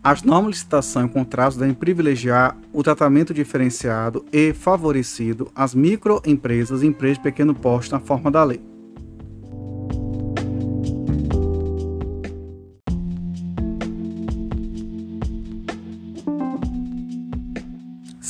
As 0.03 0.23
normas 0.23 0.53
de 0.53 0.59
licitação 0.59 1.05
e 1.05 1.09
contratos 1.09 1.59
devem 1.59 1.75
privilegiar 1.75 2.57
o 2.73 2.83
tratamento 2.83 3.35
diferenciado 3.35 4.25
e 4.33 4.53
favorecido 4.53 5.51
às 5.55 5.75
microempresas 5.75 6.83
e 6.83 6.87
empresas 6.87 7.19
de 7.19 7.25
pequeno 7.25 7.55
porte 7.55 7.93
na 7.93 8.01
forma 8.01 8.31
da 8.31 8.43
lei. 8.43 8.76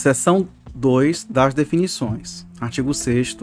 Seção 0.06 0.46
2 0.72 1.26
das 1.28 1.52
definições. 1.52 2.46
Artigo 2.60 2.94
6 2.94 3.38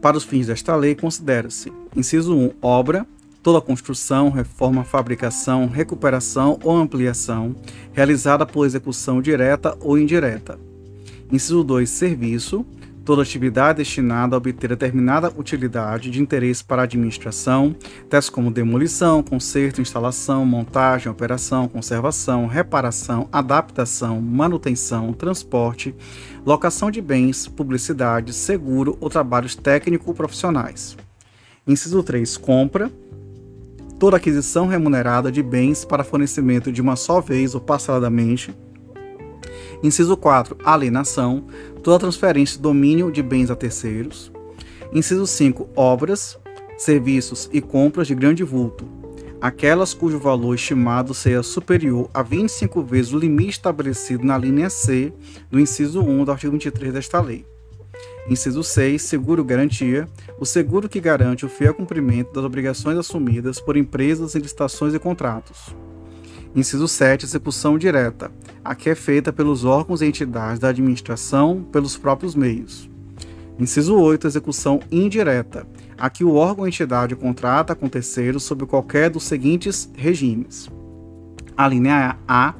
Para 0.00 0.16
os 0.16 0.24
fins 0.24 0.46
desta 0.46 0.74
lei, 0.74 0.94
considera-se: 0.94 1.70
inciso 1.94 2.34
1, 2.34 2.52
obra, 2.62 3.06
toda 3.42 3.60
construção, 3.60 4.30
reforma, 4.30 4.82
fabricação, 4.82 5.66
recuperação 5.66 6.58
ou 6.64 6.74
ampliação 6.74 7.54
realizada 7.92 8.46
por 8.46 8.64
execução 8.64 9.20
direta 9.20 9.76
ou 9.78 9.98
indireta. 9.98 10.58
Inciso 11.30 11.62
2, 11.62 11.86
serviço, 11.86 12.64
toda 13.06 13.22
atividade 13.22 13.76
destinada 13.78 14.34
a 14.34 14.38
obter 14.38 14.70
determinada 14.70 15.32
utilidade 15.36 16.10
de 16.10 16.20
interesse 16.20 16.64
para 16.64 16.82
a 16.82 16.84
administração, 16.84 17.74
tais 18.10 18.28
como 18.28 18.50
demolição, 18.50 19.22
conserto, 19.22 19.80
instalação, 19.80 20.44
montagem, 20.44 21.10
operação, 21.10 21.68
conservação, 21.68 22.48
reparação, 22.48 23.28
adaptação, 23.30 24.20
manutenção, 24.20 25.12
transporte, 25.12 25.94
locação 26.44 26.90
de 26.90 27.00
bens, 27.00 27.46
publicidade, 27.46 28.32
seguro 28.32 28.98
ou 29.00 29.08
trabalhos 29.08 29.54
técnico-profissionais. 29.54 30.96
Inciso 31.64 32.02
3. 32.02 32.36
Compra. 32.36 32.90
Toda 34.00 34.16
aquisição 34.16 34.66
remunerada 34.66 35.30
de 35.30 35.44
bens 35.44 35.84
para 35.84 36.02
fornecimento 36.02 36.72
de 36.72 36.82
uma 36.82 36.96
só 36.96 37.20
vez 37.20 37.54
ou 37.54 37.60
parceladamente 37.60 38.52
Inciso 39.82 40.16
4. 40.16 40.56
Alienação. 40.64 41.44
Toda 41.82 42.00
transferência 42.00 42.56
de 42.56 42.62
domínio 42.62 43.10
de 43.10 43.22
bens 43.22 43.50
a 43.50 43.56
terceiros. 43.56 44.32
Inciso 44.92 45.26
5. 45.26 45.68
Obras, 45.74 46.38
serviços 46.76 47.48
e 47.52 47.60
compras 47.60 48.06
de 48.06 48.14
grande 48.14 48.44
vulto. 48.44 48.86
Aquelas 49.40 49.92
cujo 49.92 50.18
valor 50.18 50.54
estimado 50.54 51.12
seja 51.12 51.42
superior 51.42 52.08
a 52.12 52.22
25 52.22 52.82
vezes 52.82 53.12
o 53.12 53.18
limite 53.18 53.50
estabelecido 53.50 54.24
na 54.24 54.36
linha 54.38 54.70
C 54.70 55.12
do 55.50 55.60
inciso 55.60 56.00
1 56.00 56.24
do 56.24 56.32
artigo 56.32 56.52
23 56.52 56.92
desta 56.92 57.20
lei. 57.20 57.44
Inciso 58.28 58.62
6. 58.64 59.00
Seguro 59.00 59.44
garantia. 59.44 60.08
O 60.40 60.44
seguro 60.44 60.88
que 60.88 61.00
garante 61.00 61.46
o 61.46 61.48
fiel 61.48 61.74
cumprimento 61.74 62.32
das 62.32 62.44
obrigações 62.44 62.98
assumidas 62.98 63.60
por 63.60 63.76
empresas 63.76 64.34
em 64.34 64.40
licitações 64.40 64.94
e 64.94 64.98
contratos. 64.98 65.74
Inciso 66.54 66.88
7. 66.88 67.24
Execução 67.24 67.78
direta, 67.78 68.32
a 68.66 68.74
que 68.74 68.90
é 68.90 68.94
feita 68.94 69.32
pelos 69.32 69.64
órgãos 69.64 70.02
e 70.02 70.06
entidades 70.06 70.58
da 70.58 70.68
administração 70.68 71.64
pelos 71.70 71.96
próprios 71.96 72.34
meios. 72.34 72.90
Inciso 73.58 73.96
8. 73.96 74.26
Execução 74.26 74.80
indireta, 74.90 75.66
a 75.96 76.10
que 76.10 76.24
o 76.24 76.34
órgão 76.34 76.62
ou 76.62 76.68
entidade 76.68 77.14
contrata 77.14 77.74
com 77.74 77.88
terceiros 77.88 78.42
sob 78.42 78.66
qualquer 78.66 79.08
dos 79.08 79.22
seguintes 79.22 79.90
regimes. 79.96 80.68
A 81.56 81.66
linha 81.68 82.18
A. 82.26 82.54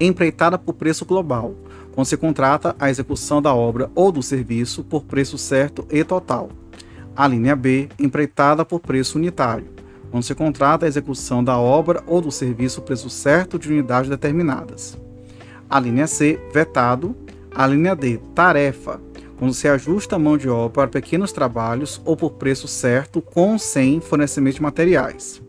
Empreitada 0.00 0.56
por 0.56 0.74
preço 0.74 1.04
global, 1.04 1.54
quando 1.92 2.06
se 2.06 2.16
contrata 2.16 2.76
a 2.78 2.88
execução 2.88 3.42
da 3.42 3.52
obra 3.52 3.90
ou 3.96 4.12
do 4.12 4.22
serviço 4.22 4.84
por 4.84 5.02
preço 5.02 5.36
certo 5.36 5.84
e 5.90 6.04
total. 6.04 6.50
A 7.16 7.26
linha 7.26 7.56
B. 7.56 7.88
Empreitada 7.98 8.64
por 8.64 8.78
preço 8.78 9.18
unitário 9.18 9.78
quando 10.10 10.22
se 10.22 10.34
contrata 10.34 10.86
a 10.86 10.88
execução 10.88 11.44
da 11.44 11.58
obra 11.58 12.02
ou 12.06 12.20
do 12.20 12.30
serviço 12.30 12.80
preço 12.80 13.10
certo 13.10 13.58
de 13.58 13.68
unidades 13.68 14.08
determinadas. 14.08 14.98
A 15.68 15.78
linha 15.78 16.06
C, 16.06 16.40
vetado. 16.52 17.14
A 17.54 17.66
linha 17.66 17.96
D, 17.96 18.18
tarefa, 18.34 19.00
quando 19.38 19.52
se 19.52 19.66
ajusta 19.66 20.16
a 20.16 20.18
mão 20.18 20.36
de 20.36 20.48
obra 20.48 20.70
para 20.70 20.88
pequenos 20.88 21.32
trabalhos 21.32 22.00
ou 22.04 22.16
por 22.16 22.32
preço 22.32 22.68
certo 22.68 23.20
com 23.20 23.52
ou 23.52 23.58
sem 23.58 24.00
fornecimento 24.00 24.56
de 24.56 24.62
materiais. 24.62 25.42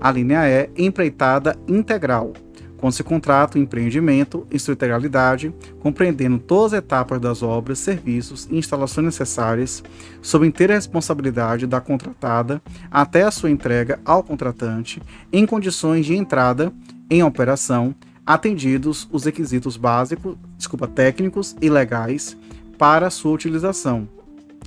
A 0.00 0.10
linha 0.10 0.42
E, 0.48 0.70
empreitada 0.76 1.56
integral, 1.66 2.32
quando 2.76 2.94
se 2.94 3.04
contrata 3.04 3.58
o 3.58 3.60
empreendimento 3.60 4.46
em 4.50 4.58
sua 4.58 4.72
integralidade, 4.72 5.54
compreendendo 5.80 6.38
todas 6.38 6.72
as 6.72 6.78
etapas 6.78 7.20
das 7.20 7.42
obras, 7.42 7.78
serviços 7.78 8.48
e 8.50 8.56
instalações 8.56 9.04
necessárias, 9.04 9.82
sob 10.22 10.46
inteira 10.46 10.74
responsabilidade 10.74 11.66
da 11.66 11.80
contratada 11.80 12.62
até 12.90 13.22
a 13.22 13.30
sua 13.30 13.50
entrega 13.50 14.00
ao 14.04 14.22
contratante, 14.22 15.02
em 15.30 15.44
condições 15.44 16.06
de 16.06 16.16
entrada 16.16 16.72
em 17.10 17.22
operação, 17.22 17.94
atendidos 18.26 19.08
os 19.10 19.24
requisitos 19.24 19.76
básicos, 19.76 20.36
desculpa, 20.56 20.86
técnicos 20.86 21.56
e 21.60 21.68
legais 21.68 22.36
para 22.78 23.10
sua 23.10 23.32
utilização, 23.32 24.08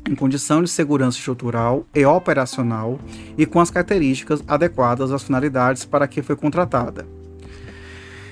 em 0.09 0.15
condição 0.15 0.61
de 0.61 0.69
segurança 0.69 1.17
estrutural 1.17 1.85
e 1.93 2.05
operacional 2.05 2.99
e 3.37 3.45
com 3.45 3.59
as 3.59 3.71
características 3.71 4.43
adequadas 4.47 5.11
às 5.11 5.23
finalidades 5.23 5.85
para 5.85 6.07
que 6.07 6.21
foi 6.21 6.35
contratada. 6.35 7.07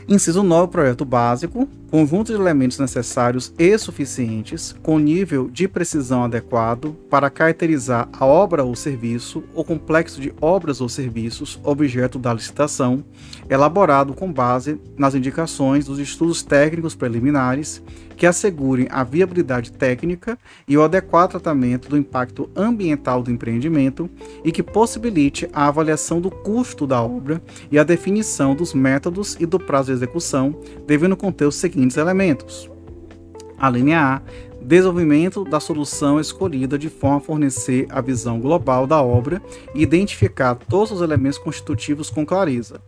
Inciso 0.07 0.43
9, 0.43 0.71
projeto 0.71 1.05
básico, 1.05 1.67
conjunto 1.91 2.27
de 2.27 2.39
elementos 2.39 2.79
necessários 2.79 3.53
e 3.59 3.77
suficientes, 3.77 4.73
com 4.81 4.97
nível 4.97 5.49
de 5.49 5.67
precisão 5.67 6.23
adequado 6.23 6.95
para 7.09 7.29
caracterizar 7.29 8.07
a 8.13 8.25
obra 8.25 8.63
ou 8.63 8.73
serviço, 8.77 9.43
ou 9.53 9.65
complexo 9.65 10.21
de 10.21 10.33
obras 10.39 10.79
ou 10.79 10.87
serviços, 10.87 11.59
objeto 11.65 12.17
da 12.17 12.33
licitação, 12.33 13.03
elaborado 13.49 14.13
com 14.13 14.31
base 14.31 14.79
nas 14.97 15.13
indicações 15.13 15.85
dos 15.85 15.99
estudos 15.99 16.41
técnicos 16.41 16.95
preliminares 16.95 17.83
que 18.15 18.27
assegurem 18.27 18.87
a 18.91 19.03
viabilidade 19.03 19.71
técnica 19.71 20.37
e 20.67 20.77
o 20.77 20.83
adequado 20.83 21.31
tratamento 21.31 21.89
do 21.89 21.97
impacto 21.97 22.49
ambiental 22.55 23.23
do 23.23 23.31
empreendimento 23.31 24.07
e 24.45 24.51
que 24.51 24.61
possibilite 24.61 25.49
a 25.51 25.67
avaliação 25.67 26.21
do 26.21 26.29
custo 26.29 26.85
da 26.85 27.01
obra 27.01 27.41
e 27.71 27.79
a 27.79 27.83
definição 27.83 28.53
dos 28.53 28.75
métodos 28.75 29.35
e 29.39 29.45
do 29.47 29.59
prazo 29.59 29.87
de 29.87 29.93
execução, 29.93 30.55
devendo 30.85 31.17
conter 31.17 31.47
os 31.47 31.55
seguintes 31.55 31.80
elementos: 31.97 32.69
a 33.57 33.69
linha 33.69 33.99
A, 33.99 34.21
desenvolvimento 34.61 35.43
da 35.43 35.59
solução 35.59 36.19
escolhida 36.19 36.77
de 36.77 36.89
forma 36.89 37.17
a 37.17 37.21
fornecer 37.21 37.87
a 37.89 38.01
visão 38.01 38.39
global 38.39 38.85
da 38.85 39.01
obra 39.01 39.41
e 39.73 39.81
identificar 39.81 40.55
todos 40.55 40.91
os 40.91 41.01
elementos 41.01 41.37
constitutivos 41.37 42.09
com 42.09 42.25
clareza. 42.25 42.81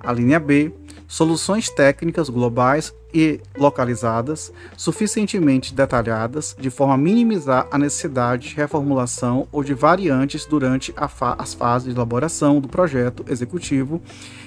A 0.00 0.12
linha 0.12 0.40
B, 0.40 0.72
soluções 1.06 1.68
técnicas 1.68 2.28
globais 2.28 2.92
e 3.14 3.40
localizadas, 3.56 4.52
suficientemente 4.76 5.74
detalhadas, 5.74 6.56
de 6.58 6.70
forma 6.70 6.94
a 6.94 6.98
minimizar 6.98 7.68
a 7.70 7.78
necessidade 7.78 8.48
de 8.48 8.56
reformulação 8.56 9.46
ou 9.52 9.62
de 9.62 9.74
variantes 9.74 10.44
durante 10.44 10.92
fa 11.08 11.36
as 11.38 11.54
fases 11.54 11.88
de 11.88 11.94
elaboração 11.94 12.60
do 12.60 12.68
projeto 12.68 13.24
executivo 13.28 14.02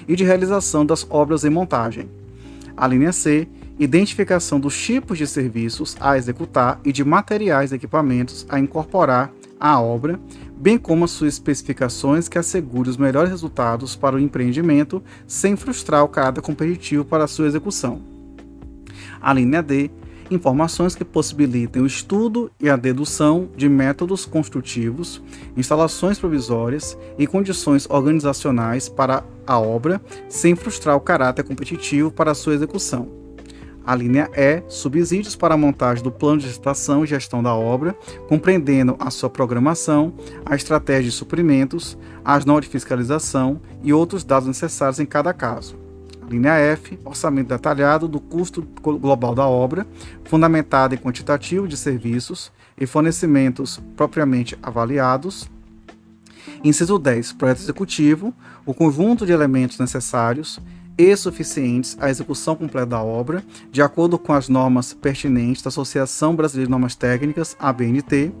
e 0.06 0.14
de 0.14 0.24
realização 0.24 0.84
das 0.84 1.06
obras 1.08 1.44
em 1.44 1.50
montagem. 1.50 2.10
A 2.76 2.86
linha 2.86 3.12
C, 3.12 3.48
identificação 3.78 4.58
dos 4.58 4.76
tipos 4.80 5.18
de 5.18 5.26
serviços 5.26 5.96
a 6.00 6.16
executar 6.16 6.80
e 6.84 6.92
de 6.92 7.04
materiais 7.04 7.72
e 7.72 7.74
equipamentos 7.74 8.46
a 8.48 8.58
incorporar 8.58 9.32
à 9.60 9.80
obra, 9.80 10.18
bem 10.56 10.78
como 10.78 11.04
as 11.04 11.10
suas 11.10 11.34
especificações 11.34 12.28
que 12.28 12.38
assegurem 12.38 12.90
os 12.90 12.96
melhores 12.96 13.30
resultados 13.30 13.94
para 13.96 14.16
o 14.16 14.20
empreendimento 14.20 15.02
sem 15.26 15.56
frustrar 15.56 16.04
o 16.04 16.08
caráter 16.08 16.40
competitivo 16.40 17.04
para 17.04 17.24
a 17.24 17.28
sua 17.28 17.46
execução. 17.46 18.00
A 19.20 19.32
linha 19.32 19.62
D, 19.62 19.90
informações 20.30 20.94
que 20.94 21.04
possibilitem 21.04 21.82
o 21.82 21.86
estudo 21.86 22.50
e 22.60 22.68
a 22.68 22.76
dedução 22.76 23.48
de 23.56 23.68
métodos 23.68 24.24
construtivos, 24.24 25.22
instalações 25.56 26.18
provisórias 26.18 26.96
e 27.18 27.26
condições 27.26 27.86
organizacionais 27.88 28.88
para 28.88 29.22
a 29.46 29.58
obra, 29.58 30.00
sem 30.28 30.56
frustrar 30.56 30.96
o 30.96 31.00
caráter 31.00 31.44
competitivo 31.44 32.10
para 32.10 32.34
sua 32.34 32.54
execução. 32.54 33.25
A 33.86 33.94
linha 33.94 34.28
E, 34.34 34.64
subsídios 34.68 35.36
para 35.36 35.54
a 35.54 35.56
montagem 35.56 36.02
do 36.02 36.10
plano 36.10 36.40
de 36.40 36.46
licitação 36.48 37.04
e 37.04 37.06
gestão 37.06 37.40
da 37.40 37.54
obra, 37.54 37.96
compreendendo 38.28 38.96
a 38.98 39.10
sua 39.10 39.30
programação, 39.30 40.12
a 40.44 40.56
estratégia 40.56 41.04
de 41.04 41.12
suprimentos, 41.12 41.96
as 42.24 42.44
normas 42.44 42.64
de 42.64 42.70
fiscalização 42.72 43.60
e 43.84 43.92
outros 43.92 44.24
dados 44.24 44.48
necessários 44.48 44.98
em 44.98 45.06
cada 45.06 45.32
caso. 45.32 45.78
A 46.20 46.28
linha 46.28 46.54
F, 46.54 46.98
orçamento 47.04 47.50
detalhado 47.50 48.08
do 48.08 48.18
custo 48.18 48.66
global 48.82 49.36
da 49.36 49.46
obra, 49.46 49.86
fundamentado 50.24 50.92
em 50.92 50.98
quantitativo 50.98 51.68
de 51.68 51.76
serviços 51.76 52.50
e 52.76 52.84
fornecimentos 52.86 53.80
propriamente 53.96 54.58
avaliados. 54.60 55.48
Inciso 56.64 56.98
10, 56.98 57.34
projeto 57.34 57.60
executivo, 57.60 58.34
o 58.64 58.74
conjunto 58.74 59.24
de 59.24 59.30
elementos 59.30 59.78
necessários 59.78 60.58
e 60.98 61.14
suficientes 61.16 61.96
à 62.00 62.08
execução 62.08 62.56
completa 62.56 62.86
da 62.86 63.02
obra, 63.02 63.44
de 63.70 63.82
acordo 63.82 64.18
com 64.18 64.32
as 64.32 64.48
normas 64.48 64.94
pertinentes 64.94 65.62
da 65.62 65.68
Associação 65.68 66.34
Brasileira 66.34 66.66
de 66.66 66.70
Normas 66.70 66.94
Técnicas, 66.94 67.56
ABNT. 67.58 68.32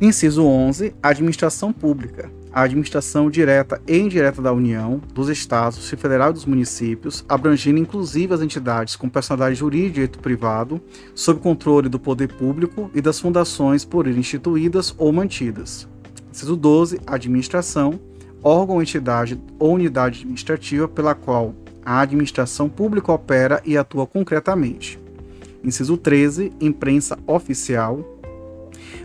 Inciso 0.00 0.44
11. 0.44 0.94
Administração 1.02 1.72
pública. 1.72 2.30
A 2.52 2.62
administração 2.62 3.30
direta 3.30 3.80
e 3.86 3.96
indireta 3.96 4.42
da 4.42 4.52
União, 4.52 5.00
dos 5.14 5.28
Estados 5.28 5.90
e 5.90 5.96
Federal 5.96 6.30
e 6.30 6.32
dos 6.34 6.44
municípios, 6.44 7.24
abrangendo 7.28 7.78
inclusive 7.78 8.34
as 8.34 8.42
entidades 8.42 8.96
com 8.96 9.08
personalidade 9.08 9.54
jurídica 9.54 9.88
e 9.88 9.92
direito 9.92 10.18
privado, 10.18 10.80
sob 11.14 11.40
controle 11.40 11.88
do 11.88 11.98
poder 11.98 12.28
público 12.28 12.90
e 12.94 13.00
das 13.00 13.20
fundações 13.20 13.84
por 13.84 14.06
ele 14.06 14.20
instituídas 14.20 14.94
ou 14.98 15.12
mantidas. 15.12 15.88
Inciso 16.30 16.56
12. 16.56 17.00
Administração 17.06 18.00
órgão, 18.42 18.80
entidade 18.80 19.40
ou 19.58 19.74
unidade 19.74 20.20
administrativa 20.20 20.88
pela 20.88 21.14
qual 21.14 21.54
a 21.84 22.00
administração 22.00 22.68
pública 22.68 23.12
opera 23.12 23.60
e 23.64 23.76
atua 23.76 24.06
concretamente. 24.06 24.98
Inciso 25.64 25.96
13. 25.96 26.52
Imprensa 26.60 27.18
oficial. 27.26 28.04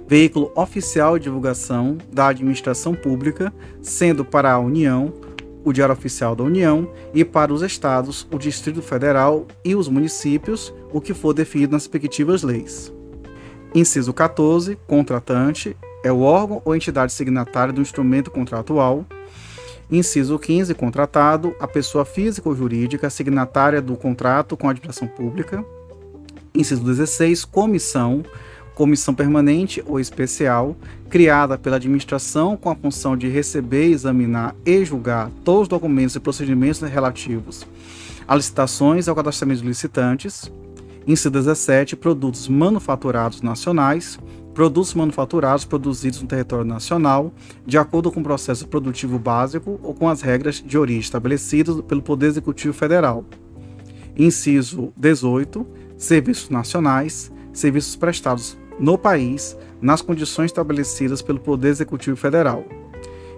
Veículo 0.07 0.51
oficial 0.55 1.17
de 1.17 1.25
divulgação 1.25 1.97
da 2.11 2.27
administração 2.27 2.95
pública, 2.95 3.53
sendo 3.81 4.23
para 4.23 4.51
a 4.51 4.59
União 4.59 5.13
o 5.63 5.73
Diário 5.73 5.93
Oficial 5.93 6.33
da 6.33 6.45
União 6.45 6.89
e 7.13 7.25
para 7.25 7.53
os 7.53 7.61
estados 7.61 8.25
o 8.31 8.37
Distrito 8.37 8.81
Federal 8.81 9.45
e 9.65 9.75
os 9.75 9.89
municípios, 9.89 10.73
o 10.93 11.01
que 11.01 11.13
for 11.13 11.33
definido 11.33 11.73
nas 11.73 11.83
respectivas 11.83 12.41
leis. 12.41 12.93
Inciso 13.75 14.13
14. 14.13 14.77
Contratante 14.87 15.75
é 16.05 16.11
o 16.11 16.21
órgão 16.21 16.61
ou 16.63 16.73
entidade 16.73 17.11
signatária 17.11 17.73
do 17.73 17.81
instrumento 17.81 18.31
contratual 18.31 19.05
Inciso 19.89 20.37
15, 20.37 20.73
contratado, 20.73 21.55
a 21.59 21.67
pessoa 21.67 22.03
física 22.03 22.49
ou 22.49 22.55
jurídica 22.55 23.09
signatária 23.09 23.81
do 23.81 23.95
contrato 23.95 24.57
com 24.57 24.67
a 24.67 24.71
administração 24.71 25.07
pública. 25.07 25.63
Inciso 26.53 26.83
16, 26.83 27.45
comissão, 27.45 28.23
comissão 28.75 29.13
permanente 29.13 29.81
ou 29.87 29.99
especial, 29.99 30.75
criada 31.09 31.57
pela 31.57 31.77
administração 31.77 32.57
com 32.57 32.69
a 32.69 32.75
função 32.75 33.15
de 33.15 33.29
receber, 33.29 33.85
examinar 33.85 34.53
e 34.65 34.83
julgar 34.83 35.31
todos 35.45 35.63
os 35.63 35.67
documentos 35.67 36.15
e 36.15 36.19
procedimentos 36.19 36.81
relativos 36.81 37.65
a 38.27 38.35
licitações 38.35 39.07
e 39.07 39.09
ao 39.09 39.15
cadastramento 39.15 39.61
de 39.61 39.67
licitantes. 39.67 40.51
Inciso 41.07 41.31
17, 41.31 41.95
produtos 41.95 42.49
manufaturados 42.49 43.41
nacionais 43.41 44.19
produtos 44.57 44.95
manufaturados 44.95 45.65
produzidos 45.65 46.19
no 46.19 46.27
território 46.27 46.65
nacional, 46.65 47.31
de 47.63 47.77
acordo 47.77 48.11
com 48.11 48.21
o 48.21 48.23
processo 48.23 48.67
produtivo 48.67 49.19
básico 49.19 49.79
ou 49.83 49.93
com 49.93 50.09
as 50.09 50.23
regras 50.23 50.63
de 50.65 50.75
origem 50.79 50.99
estabelecidas 50.99 51.79
pelo 51.81 52.01
Poder 52.01 52.25
Executivo 52.25 52.73
Federal. 52.73 53.23
Inciso 54.17 54.91
18. 54.97 55.63
Serviços 55.95 56.49
nacionais, 56.49 57.31
serviços 57.53 57.95
prestados 57.95 58.57
no 58.79 58.97
país, 58.97 59.55
nas 59.79 60.01
condições 60.01 60.47
estabelecidas 60.47 61.21
pelo 61.21 61.39
Poder 61.39 61.67
Executivo 61.67 62.17
Federal. 62.17 62.65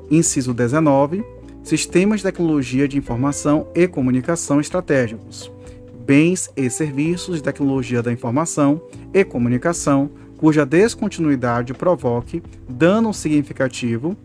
Inciso 0.10 0.54
19. 0.54 1.22
Sistemas 1.64 2.22
de 2.22 2.28
tecnologia 2.28 2.88
de 2.88 2.98
informação 2.98 3.68
e 3.76 3.90
comunicação 3.90 4.62
estratégicos. 4.62 5.52
Bens 6.06 6.50
e 6.56 6.70
serviços 6.70 7.36
de 7.36 7.44
tecnologia 7.44 8.02
da 8.02 8.10
informação 8.10 8.82
e 9.14 9.26
comunicação 9.26 10.10
cuja 10.40 10.66
descontinuidade 10.66 11.74
provoque 11.74 12.42
dano 12.68 13.14
significativo 13.14 14.16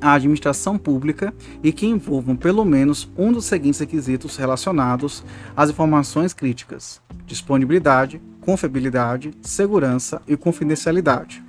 à 0.00 0.14
administração 0.14 0.78
pública 0.78 1.34
e 1.62 1.70
que 1.70 1.86
envolvam 1.86 2.34
pelo 2.34 2.64
menos 2.64 3.10
um 3.16 3.30
dos 3.30 3.44
seguintes 3.44 3.78
requisitos 3.78 4.36
relacionados 4.36 5.22
às 5.54 5.68
informações 5.68 6.32
críticas: 6.32 7.00
disponibilidade, 7.26 8.22
confiabilidade, 8.40 9.32
segurança 9.42 10.22
e 10.26 10.34
confidencialidade. 10.34 11.42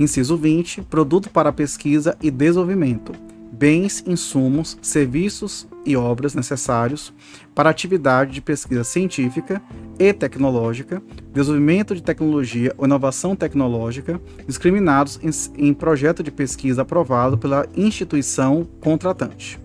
Inciso 0.00 0.36
20. 0.36 0.82
Produto 0.82 1.28
para 1.28 1.52
pesquisa 1.52 2.16
e 2.22 2.30
desenvolvimento 2.30 3.12
bens, 3.58 4.02
insumos, 4.06 4.76
serviços 4.82 5.66
e 5.86 5.96
obras 5.96 6.34
necessários 6.34 7.12
para 7.54 7.70
atividade 7.70 8.32
de 8.32 8.40
pesquisa 8.40 8.82
científica 8.82 9.62
e 9.98 10.12
tecnológica, 10.12 11.02
desenvolvimento 11.32 11.94
de 11.94 12.02
tecnologia 12.02 12.74
ou 12.76 12.84
inovação 12.84 13.36
tecnológica, 13.36 14.20
discriminados 14.46 15.20
em, 15.22 15.68
em 15.68 15.74
projeto 15.74 16.22
de 16.22 16.30
pesquisa 16.30 16.82
aprovado 16.82 17.38
pela 17.38 17.66
instituição 17.76 18.66
contratante. 18.80 19.58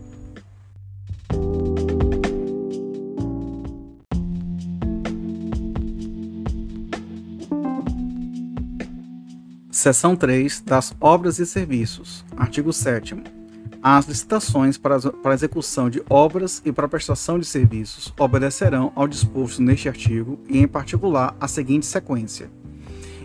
Seção 9.71 10.15
3 10.15 10.61
das 10.61 10.93
Obras 10.99 11.39
e 11.39 11.45
Serviços. 11.45 12.25
Artigo 12.35 12.73
7 12.73 13.38
as 13.81 14.05
licitações 14.07 14.77
para 14.77 14.97
a 14.97 15.33
execução 15.33 15.89
de 15.89 16.03
obras 16.09 16.61
e 16.65 16.71
para 16.71 16.87
prestação 16.87 17.39
de 17.39 17.45
serviços 17.45 18.13
obedecerão 18.19 18.91
ao 18.93 19.07
disposto 19.07 19.61
neste 19.61 19.87
artigo 19.87 20.37
e, 20.49 20.59
em 20.59 20.67
particular, 20.67 21.35
a 21.39 21.47
seguinte 21.47 21.85
sequência: 21.85 22.49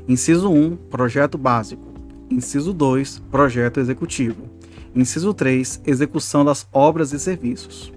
Inciso 0.09 0.51
1 0.51 0.77
Projeto 0.77 1.37
básico. 1.37 1.93
Inciso 2.31 2.73
2 2.73 3.19
Projeto 3.31 3.81
executivo. 3.81 4.49
Inciso 4.95 5.35
3 5.35 5.83
Execução 5.85 6.45
das 6.45 6.69
obras 6.73 7.13
e 7.13 7.19
serviços. 7.19 7.93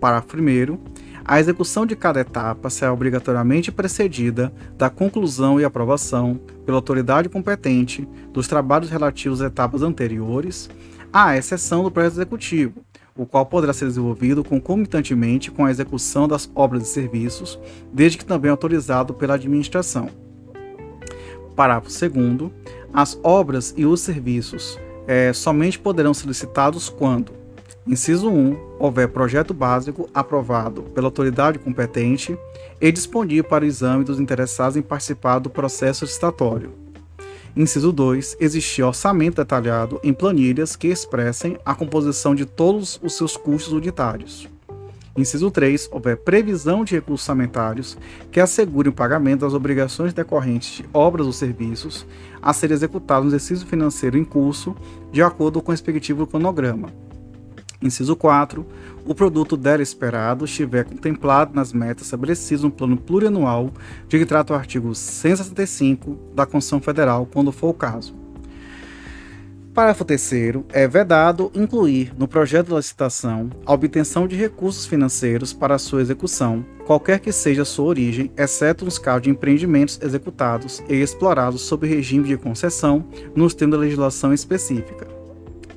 Parágrafo 0.00 0.36
1. 0.36 0.78
A 1.24 1.40
execução 1.40 1.86
de 1.86 1.96
cada 1.96 2.20
etapa 2.20 2.68
será 2.68 2.92
obrigatoriamente 2.92 3.72
precedida 3.72 4.52
da 4.76 4.90
conclusão 4.90 5.58
e 5.58 5.64
aprovação 5.64 6.38
pela 6.66 6.76
autoridade 6.76 7.30
competente 7.30 8.06
dos 8.30 8.46
trabalhos 8.46 8.90
relativos 8.90 9.40
às 9.40 9.50
etapas 9.50 9.80
anteriores 9.80 10.68
à 11.14 11.36
exceção 11.36 11.84
do 11.84 11.92
projeto 11.92 12.14
executivo, 12.14 12.84
o 13.16 13.24
qual 13.24 13.46
poderá 13.46 13.72
ser 13.72 13.86
desenvolvido 13.86 14.42
concomitantemente 14.42 15.48
com 15.48 15.64
a 15.64 15.70
execução 15.70 16.26
das 16.26 16.50
obras 16.56 16.82
e 16.82 16.86
serviços, 16.86 17.56
desde 17.92 18.18
que 18.18 18.24
também 18.24 18.50
autorizado 18.50 19.14
pela 19.14 19.34
administração. 19.34 20.10
Parágrafo 21.54 21.88
2. 21.88 22.50
As 22.92 23.16
obras 23.22 23.72
e 23.76 23.86
os 23.86 24.00
serviços 24.00 24.76
é, 25.06 25.32
somente 25.32 25.78
poderão 25.78 26.12
ser 26.12 26.26
licitados 26.26 26.88
quando 26.88 27.32
Inciso 27.86 28.28
1. 28.28 28.56
Houver 28.80 29.08
projeto 29.08 29.54
básico 29.54 30.08
aprovado 30.12 30.82
pela 30.94 31.06
autoridade 31.06 31.60
competente 31.60 32.36
e 32.80 32.90
disponível 32.90 33.44
para 33.44 33.64
o 33.64 33.66
exame 33.68 34.04
dos 34.04 34.18
interessados 34.18 34.76
em 34.76 34.82
participar 34.82 35.38
do 35.38 35.50
processo 35.50 36.04
licitatório. 36.04 36.83
Inciso 37.56 37.92
2. 37.92 38.38
Existir 38.40 38.82
orçamento 38.82 39.36
detalhado 39.36 40.00
em 40.02 40.12
planilhas 40.12 40.74
que 40.74 40.88
expressem 40.88 41.56
a 41.64 41.72
composição 41.72 42.34
de 42.34 42.44
todos 42.44 42.98
os 43.00 43.16
seus 43.16 43.36
custos 43.36 43.72
unitários. 43.72 44.48
Inciso 45.16 45.52
3. 45.52 45.88
Houver 45.92 46.16
previsão 46.16 46.84
de 46.84 46.96
recursos 46.96 47.28
orçamentários 47.28 47.96
que 48.32 48.40
assegurem 48.40 48.90
o 48.90 48.94
pagamento 48.94 49.42
das 49.42 49.54
obrigações 49.54 50.12
decorrentes 50.12 50.78
de 50.78 50.84
obras 50.92 51.28
ou 51.28 51.32
serviços 51.32 52.04
a 52.42 52.52
serem 52.52 52.74
executados 52.74 53.24
no 53.24 53.30
exercício 53.30 53.64
financeiro 53.68 54.18
em 54.18 54.24
curso, 54.24 54.74
de 55.12 55.22
acordo 55.22 55.62
com 55.62 55.70
o 55.70 55.74
respectivo 55.74 56.26
cronograma. 56.26 56.88
Inciso 57.80 58.16
4. 58.16 58.66
O 59.06 59.14
produto 59.14 59.54
dela 59.54 59.82
esperado 59.82 60.46
estiver 60.46 60.84
contemplado 60.84 61.54
nas 61.54 61.74
metas 61.74 62.06
estabelecidas 62.06 62.62
no 62.62 62.70
plano 62.70 62.96
plurianual 62.96 63.70
de 64.08 64.18
que 64.18 64.24
trata 64.24 64.54
o 64.54 64.56
artigo 64.56 64.94
165 64.94 66.18
da 66.34 66.46
Constituição 66.46 66.80
Federal, 66.80 67.28
quando 67.30 67.52
for 67.52 67.68
o 67.68 67.74
caso. 67.74 68.14
Parágrafo 69.74 70.04
3 70.04 70.32
é 70.72 70.86
vedado 70.86 71.50
incluir 71.52 72.14
no 72.16 72.28
projeto 72.28 72.68
de 72.68 72.74
licitação 72.76 73.50
a 73.66 73.72
obtenção 73.74 74.26
de 74.26 74.36
recursos 74.36 74.86
financeiros 74.86 75.52
para 75.52 75.78
sua 75.78 76.00
execução, 76.00 76.64
qualquer 76.86 77.18
que 77.18 77.32
seja 77.32 77.64
sua 77.64 77.86
origem, 77.86 78.30
exceto 78.36 78.84
nos 78.84 78.98
casos 78.98 79.22
de 79.22 79.30
empreendimentos 79.30 79.98
executados 80.00 80.82
e 80.88 80.94
explorados 80.94 81.62
sob 81.62 81.86
regime 81.88 82.28
de 82.28 82.36
concessão 82.36 83.04
nos 83.34 83.52
termos 83.52 83.76
da 83.76 83.82
legislação 83.82 84.32
específica. 84.32 85.13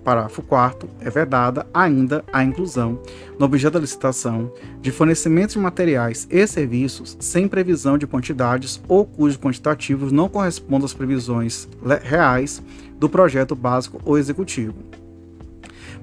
Parágrafo 0.07 0.41
4 0.41 0.89
é 1.01 1.09
vedada 1.09 1.67
ainda 1.73 2.23
a 2.31 2.41
inclusão, 2.41 2.97
no 3.37 3.45
objeto 3.45 3.73
da 3.73 3.81
licitação, 3.81 4.49
de 4.79 4.89
fornecimentos 4.89 5.55
de 5.55 5.59
materiais 5.59 6.25
e 6.31 6.47
serviços 6.47 7.17
sem 7.19 7.45
previsão 7.45 7.97
de 7.97 8.07
quantidades 8.07 8.81
ou 8.87 9.05
cujos 9.05 9.37
quantitativos 9.37 10.13
não 10.13 10.29
correspondam 10.29 10.85
às 10.85 10.93
previsões 10.93 11.67
reais 12.03 12.63
do 12.97 13.09
projeto 13.09 13.53
básico 13.53 13.99
ou 14.05 14.17
executivo. 14.17 14.75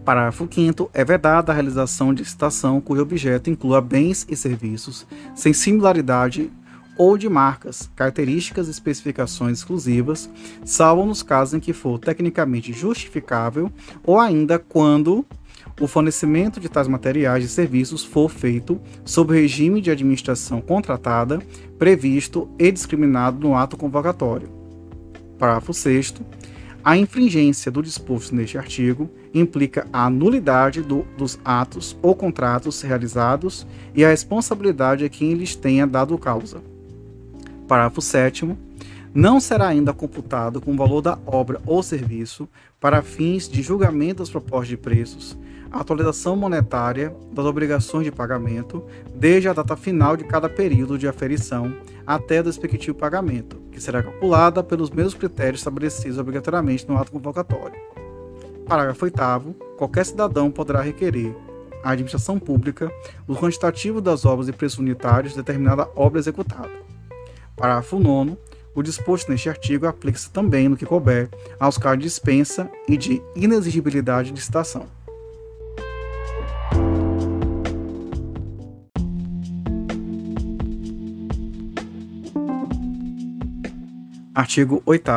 Parágrafo 0.04 0.46
5 0.52 0.90
é 0.92 1.02
vedada 1.02 1.50
a 1.50 1.54
realização 1.54 2.12
de 2.12 2.24
licitação 2.24 2.82
cujo 2.82 3.00
objeto 3.00 3.48
inclua 3.48 3.80
bens 3.80 4.26
e 4.28 4.36
serviços 4.36 5.06
sem 5.34 5.54
similaridade 5.54 6.52
ou 6.96 7.18
de 7.18 7.28
marcas, 7.28 7.90
características 7.96 8.68
e 8.68 8.70
especificações 8.70 9.58
exclusivas, 9.58 10.30
salvo 10.64 11.04
nos 11.04 11.22
casos 11.22 11.54
em 11.54 11.60
que 11.60 11.72
for 11.72 11.98
tecnicamente 11.98 12.72
justificável 12.72 13.70
ou 14.02 14.18
ainda 14.18 14.58
quando 14.58 15.24
o 15.80 15.86
fornecimento 15.86 16.60
de 16.60 16.68
tais 16.68 16.86
materiais 16.86 17.44
e 17.44 17.48
serviços 17.48 18.04
for 18.04 18.28
feito 18.28 18.80
sob 19.04 19.34
regime 19.34 19.80
de 19.80 19.90
administração 19.90 20.60
contratada, 20.60 21.40
previsto 21.78 22.48
e 22.58 22.70
discriminado 22.70 23.40
no 23.40 23.56
ato 23.56 23.76
convocatório. 23.76 24.48
Parágrafo 25.38 25.72
6 25.72 26.14
a 26.84 26.98
infringência 26.98 27.72
do 27.72 27.82
disposto 27.82 28.34
neste 28.34 28.58
artigo 28.58 29.08
implica 29.32 29.86
a 29.90 30.10
nulidade 30.10 30.82
do, 30.82 31.06
dos 31.16 31.40
atos 31.42 31.96
ou 32.02 32.14
contratos 32.14 32.82
realizados 32.82 33.66
e 33.94 34.04
a 34.04 34.10
responsabilidade 34.10 35.02
a 35.02 35.08
quem 35.08 35.32
lhes 35.32 35.56
tenha 35.56 35.86
dado 35.86 36.18
causa. 36.18 36.73
Parágrafo 37.66 38.02
7. 38.02 38.56
Não 39.14 39.40
será 39.40 39.68
ainda 39.68 39.92
computado 39.92 40.60
com 40.60 40.72
o 40.72 40.76
valor 40.76 41.00
da 41.00 41.18
obra 41.24 41.60
ou 41.66 41.82
serviço 41.82 42.48
para 42.80 43.00
fins 43.00 43.48
de 43.48 43.62
julgamento 43.62 44.18
das 44.18 44.28
propostas 44.28 44.68
de 44.68 44.76
preços, 44.76 45.38
a 45.70 45.80
atualização 45.80 46.36
monetária 46.36 47.14
das 47.32 47.44
obrigações 47.46 48.04
de 48.04 48.12
pagamento, 48.12 48.84
desde 49.14 49.48
a 49.48 49.52
data 49.52 49.76
final 49.76 50.16
de 50.16 50.24
cada 50.24 50.48
período 50.48 50.98
de 50.98 51.08
aferição 51.08 51.74
até 52.06 52.40
o 52.40 52.44
respectivo 52.44 52.98
pagamento, 52.98 53.56
que 53.72 53.80
será 53.80 54.02
calculada 54.02 54.62
pelos 54.62 54.90
mesmos 54.90 55.14
critérios 55.14 55.60
estabelecidos 55.60 56.18
obrigatoriamente 56.18 56.86
no 56.88 56.98
ato 56.98 57.12
convocatório. 57.12 57.80
Parágrafo 58.66 59.04
8. 59.04 59.54
Qualquer 59.78 60.04
cidadão 60.04 60.50
poderá 60.50 60.82
requerer 60.82 61.34
à 61.82 61.90
administração 61.90 62.38
pública 62.38 62.90
o 63.26 63.34
quantitativo 63.34 64.00
das 64.00 64.24
obras 64.24 64.48
e 64.48 64.52
preços 64.52 64.78
unitários 64.78 65.32
de 65.32 65.38
determinada 65.38 65.88
obra 65.94 66.18
executada. 66.18 66.93
Parágrafo 67.56 67.98
9. 67.98 68.36
O 68.74 68.82
disposto 68.82 69.30
neste 69.30 69.48
artigo 69.48 69.86
aplica-se 69.86 70.30
também, 70.30 70.68
no 70.68 70.76
que 70.76 70.84
couber, 70.84 71.28
aos 71.60 71.78
casos 71.78 71.98
de 71.98 72.04
dispensa 72.04 72.68
e 72.88 72.96
de 72.96 73.22
inexigibilidade 73.36 74.28
de 74.28 74.34
licitação. 74.34 74.86
Artigo 84.34 84.82
8 84.84 85.10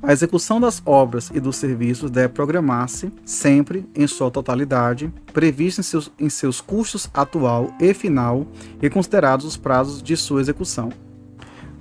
a 0.00 0.12
execução 0.12 0.60
das 0.60 0.80
obras 0.86 1.28
e 1.34 1.40
dos 1.40 1.56
serviços 1.56 2.10
deve 2.10 2.32
programar-se 2.32 3.12
sempre 3.24 3.84
em 3.94 4.06
sua 4.06 4.30
totalidade, 4.30 5.12
previsto 5.32 5.80
em 5.80 5.84
seus, 5.84 6.10
em 6.18 6.30
seus 6.30 6.60
custos 6.60 7.10
atual 7.12 7.74
e 7.80 7.92
final 7.92 8.46
e 8.80 8.88
considerados 8.88 9.44
os 9.44 9.56
prazos 9.56 10.00
de 10.00 10.16
sua 10.16 10.40
execução. 10.40 10.90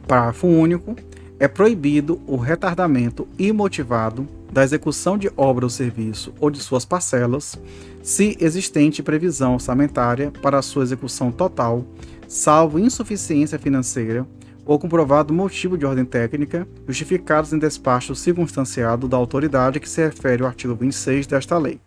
Parágrafo 0.07 0.47
único. 0.47 0.95
É 1.39 1.47
proibido 1.47 2.19
o 2.25 2.35
retardamento 2.35 3.27
imotivado 3.37 4.27
da 4.51 4.63
execução 4.63 5.17
de 5.17 5.29
obra 5.37 5.65
ou 5.65 5.69
serviço 5.69 6.33
ou 6.39 6.49
de 6.49 6.59
suas 6.59 6.83
parcelas, 6.83 7.59
se 8.01 8.35
existente 8.39 9.03
previsão 9.03 9.53
orçamentária 9.53 10.31
para 10.41 10.61
sua 10.61 10.83
execução 10.83 11.31
total, 11.31 11.85
salvo 12.27 12.79
insuficiência 12.79 13.59
financeira 13.59 14.25
ou 14.65 14.79
comprovado 14.79 15.33
motivo 15.33 15.77
de 15.77 15.85
ordem 15.85 16.05
técnica, 16.05 16.67
justificados 16.87 17.53
em 17.53 17.59
despacho 17.59 18.15
circunstanciado 18.15 19.07
da 19.07 19.15
autoridade 19.15 19.79
que 19.79 19.89
se 19.89 20.03
refere 20.03 20.41
ao 20.41 20.49
artigo 20.49 20.73
26 20.73 21.27
desta 21.27 21.57
lei. 21.57 21.79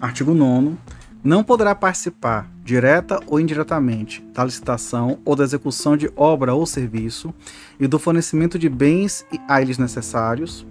Artigo 0.00 0.34
9 0.34 0.76
não 1.24 1.42
poderá 1.42 1.74
participar, 1.74 2.48
direta 2.64 3.20
ou 3.26 3.40
indiretamente, 3.40 4.24
da 4.32 4.44
licitação 4.44 5.18
ou 5.24 5.34
da 5.34 5.42
execução 5.42 5.96
de 5.96 6.08
obra 6.16 6.54
ou 6.54 6.64
serviço 6.64 7.34
e 7.80 7.86
do 7.88 7.98
fornecimento 7.98 8.58
de 8.58 8.68
bens 8.68 9.26
a 9.48 9.60
eles 9.60 9.78
necessários, 9.78 10.64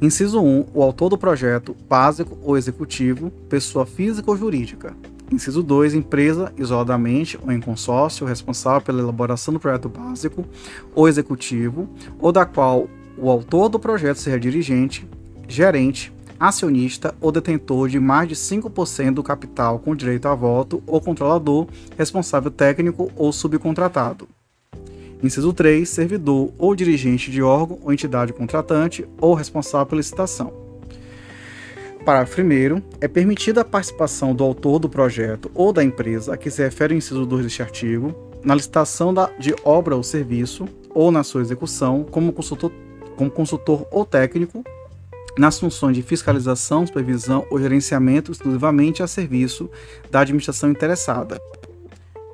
Inciso 0.00 0.40
1. 0.40 0.66
O 0.72 0.82
autor 0.82 1.08
do 1.08 1.18
projeto, 1.18 1.74
básico 1.88 2.38
ou 2.42 2.56
executivo, 2.56 3.30
pessoa 3.48 3.84
física 3.84 4.30
ou 4.30 4.36
jurídica. 4.36 4.94
Inciso 5.30 5.60
2. 5.60 5.94
Empresa, 5.94 6.52
isoladamente 6.56 7.36
ou 7.42 7.50
em 7.50 7.60
consórcio, 7.60 8.24
responsável 8.24 8.80
pela 8.80 9.00
elaboração 9.00 9.52
do 9.52 9.58
projeto 9.58 9.88
básico 9.88 10.44
ou 10.94 11.08
executivo, 11.08 11.88
ou 12.20 12.30
da 12.30 12.46
qual 12.46 12.88
o 13.16 13.28
autor 13.28 13.68
do 13.68 13.80
projeto 13.80 14.18
seja 14.18 14.38
dirigente, 14.38 15.04
gerente, 15.48 16.12
acionista 16.38 17.14
ou 17.20 17.32
detentor 17.32 17.88
de 17.88 17.98
mais 17.98 18.28
de 18.28 18.34
5% 18.34 19.14
do 19.14 19.22
capital 19.22 19.78
com 19.78 19.94
direito 19.94 20.26
a 20.26 20.34
voto 20.34 20.82
ou 20.86 21.00
controlador, 21.00 21.66
responsável 21.96 22.50
técnico 22.50 23.10
ou 23.16 23.32
subcontratado. 23.32 24.28
Inciso 25.22 25.52
3. 25.52 25.88
Servidor 25.88 26.52
ou 26.56 26.74
dirigente 26.76 27.30
de 27.30 27.42
órgão 27.42 27.78
ou 27.82 27.92
entidade 27.92 28.32
contratante 28.32 29.04
ou 29.20 29.34
responsável 29.34 29.86
pela 29.86 29.98
licitação. 29.98 30.52
Parágrafo 32.04 32.40
1. 32.40 32.82
É 33.00 33.08
permitida 33.08 33.62
a 33.62 33.64
participação 33.64 34.34
do 34.34 34.44
autor 34.44 34.78
do 34.78 34.88
projeto 34.88 35.50
ou 35.54 35.72
da 35.72 35.82
empresa 35.82 36.34
a 36.34 36.36
que 36.36 36.50
se 36.50 36.62
refere 36.62 36.94
o 36.94 36.96
inciso 36.96 37.26
2 37.26 37.42
deste 37.44 37.62
artigo 37.62 38.14
na 38.44 38.54
licitação 38.54 39.12
da, 39.12 39.26
de 39.38 39.54
obra 39.64 39.96
ou 39.96 40.02
serviço 40.02 40.66
ou 40.94 41.10
na 41.10 41.24
sua 41.24 41.40
execução 41.40 42.04
como 42.04 42.32
consultor, 42.32 42.72
como 43.16 43.30
consultor 43.30 43.86
ou 43.90 44.04
técnico 44.04 44.62
nas 45.36 45.58
funções 45.58 45.96
de 45.96 46.02
fiscalização, 46.02 46.86
supervisão 46.86 47.46
ou 47.50 47.60
gerenciamento 47.60 48.32
exclusivamente 48.32 49.02
a 49.02 49.06
serviço 49.06 49.70
da 50.10 50.20
administração 50.20 50.70
interessada. 50.70 51.40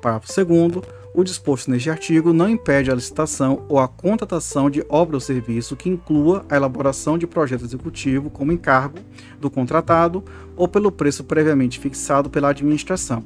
Parágrafo 0.01 0.45
2 0.45 1.05
o 1.15 1.23
disposto 1.23 1.71
neste 1.71 1.89
artigo 1.89 2.33
não 2.33 2.49
impede 2.49 2.91
a 2.91 2.93
licitação 2.93 3.65
ou 3.69 3.79
a 3.79 3.87
contratação 3.87 4.69
de 4.69 4.85
obra 4.89 5.15
ou 5.15 5.21
serviço 5.21 5.73
que 5.73 5.87
inclua 5.87 6.45
a 6.49 6.57
elaboração 6.57 7.17
de 7.17 7.25
projeto 7.25 7.63
executivo 7.63 8.29
como 8.29 8.51
encargo 8.51 8.99
do 9.39 9.49
contratado 9.49 10.21
ou 10.57 10.67
pelo 10.67 10.91
preço 10.91 11.23
previamente 11.23 11.79
fixado 11.79 12.29
pela 12.29 12.49
administração. 12.49 13.23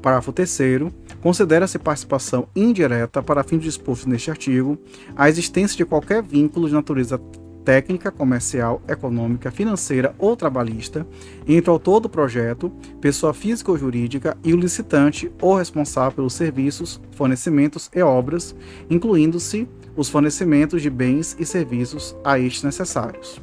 Parágrafo 0.00 0.32
3 0.32 0.58
considera-se 1.20 1.78
participação 1.78 2.48
indireta 2.56 3.22
para 3.22 3.44
fim 3.44 3.58
disposto 3.58 4.08
neste 4.08 4.30
artigo 4.30 4.78
a 5.14 5.28
existência 5.28 5.76
de 5.76 5.84
qualquer 5.84 6.22
vínculo 6.22 6.66
de 6.66 6.74
natureza 6.74 7.20
técnica, 7.66 8.12
comercial, 8.12 8.80
econômica, 8.86 9.50
financeira 9.50 10.14
ou 10.18 10.36
trabalhista 10.36 11.04
entre 11.48 11.68
o 11.68 11.72
autor 11.72 11.98
do 11.98 12.08
projeto, 12.08 12.70
pessoa 13.00 13.34
física 13.34 13.72
ou 13.72 13.76
jurídica 13.76 14.38
e 14.44 14.54
o 14.54 14.56
licitante 14.56 15.30
ou 15.42 15.56
responsável 15.56 16.12
pelos 16.12 16.34
serviços, 16.34 17.00
fornecimentos 17.10 17.90
e 17.92 18.00
obras, 18.00 18.54
incluindo-se 18.88 19.68
os 19.96 20.08
fornecimentos 20.08 20.80
de 20.80 20.88
bens 20.88 21.36
e 21.40 21.44
serviços 21.44 22.16
a 22.22 22.38
estes 22.38 22.62
necessários. 22.62 23.40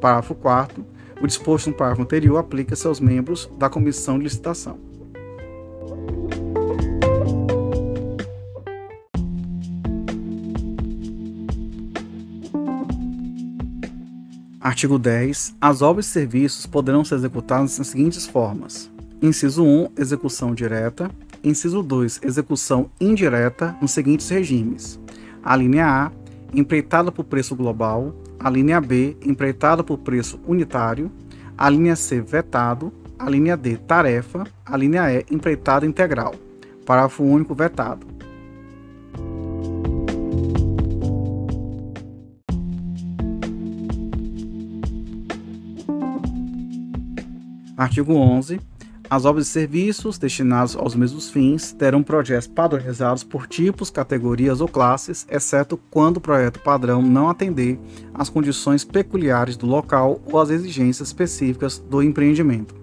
Parágrafo 0.00 0.36
4 0.36 0.98
o 1.20 1.26
disposto 1.26 1.68
no 1.68 1.74
parágrafo 1.74 2.02
anterior 2.02 2.36
aplica-se 2.36 2.86
aos 2.86 3.00
membros 3.00 3.50
da 3.58 3.68
comissão 3.68 4.18
de 4.18 4.24
licitação. 4.24 4.87
Artigo 14.78 14.96
10. 14.96 15.56
As 15.60 15.82
obras 15.82 16.06
e 16.06 16.10
serviços 16.10 16.64
poderão 16.64 17.04
ser 17.04 17.16
executadas 17.16 17.76
nas 17.78 17.88
seguintes 17.88 18.28
formas: 18.28 18.88
Inciso 19.20 19.64
1, 19.64 19.88
execução 19.98 20.54
direta. 20.54 21.10
Inciso 21.42 21.82
2, 21.82 22.20
execução 22.22 22.88
indireta 23.00 23.76
nos 23.82 23.90
seguintes 23.90 24.28
regimes: 24.28 25.00
a 25.42 25.56
linha 25.56 25.84
A, 25.84 26.12
empreitada 26.54 27.10
por 27.10 27.24
preço 27.24 27.56
global, 27.56 28.14
a 28.38 28.48
linha 28.48 28.80
B, 28.80 29.16
empreitada 29.20 29.82
por 29.82 29.98
preço 29.98 30.38
unitário, 30.46 31.10
a 31.56 31.68
linha 31.68 31.96
C, 31.96 32.20
vetado, 32.20 32.92
a 33.18 33.28
linha 33.28 33.56
D, 33.56 33.78
tarefa, 33.78 34.46
a 34.64 34.76
linha 34.76 35.12
E, 35.12 35.26
empreitada 35.28 35.86
integral. 35.86 36.36
Parágrafo 36.86 37.24
único 37.24 37.52
vetado. 37.52 38.06
Artigo 47.78 48.12
11. 48.14 48.60
As 49.08 49.24
obras 49.24 49.46
e 49.46 49.50
serviços 49.50 50.18
destinados 50.18 50.74
aos 50.74 50.96
mesmos 50.96 51.30
fins 51.30 51.72
terão 51.72 52.02
projetos 52.02 52.48
padronizados 52.48 53.22
por 53.22 53.46
tipos, 53.46 53.88
categorias 53.88 54.60
ou 54.60 54.66
classes, 54.66 55.24
exceto 55.30 55.78
quando 55.88 56.16
o 56.16 56.20
projeto 56.20 56.58
padrão 56.58 57.00
não 57.00 57.30
atender 57.30 57.78
às 58.12 58.28
condições 58.28 58.84
peculiares 58.84 59.56
do 59.56 59.64
local 59.64 60.20
ou 60.26 60.40
às 60.40 60.50
exigências 60.50 61.08
específicas 61.08 61.78
do 61.78 62.02
empreendimento. 62.02 62.74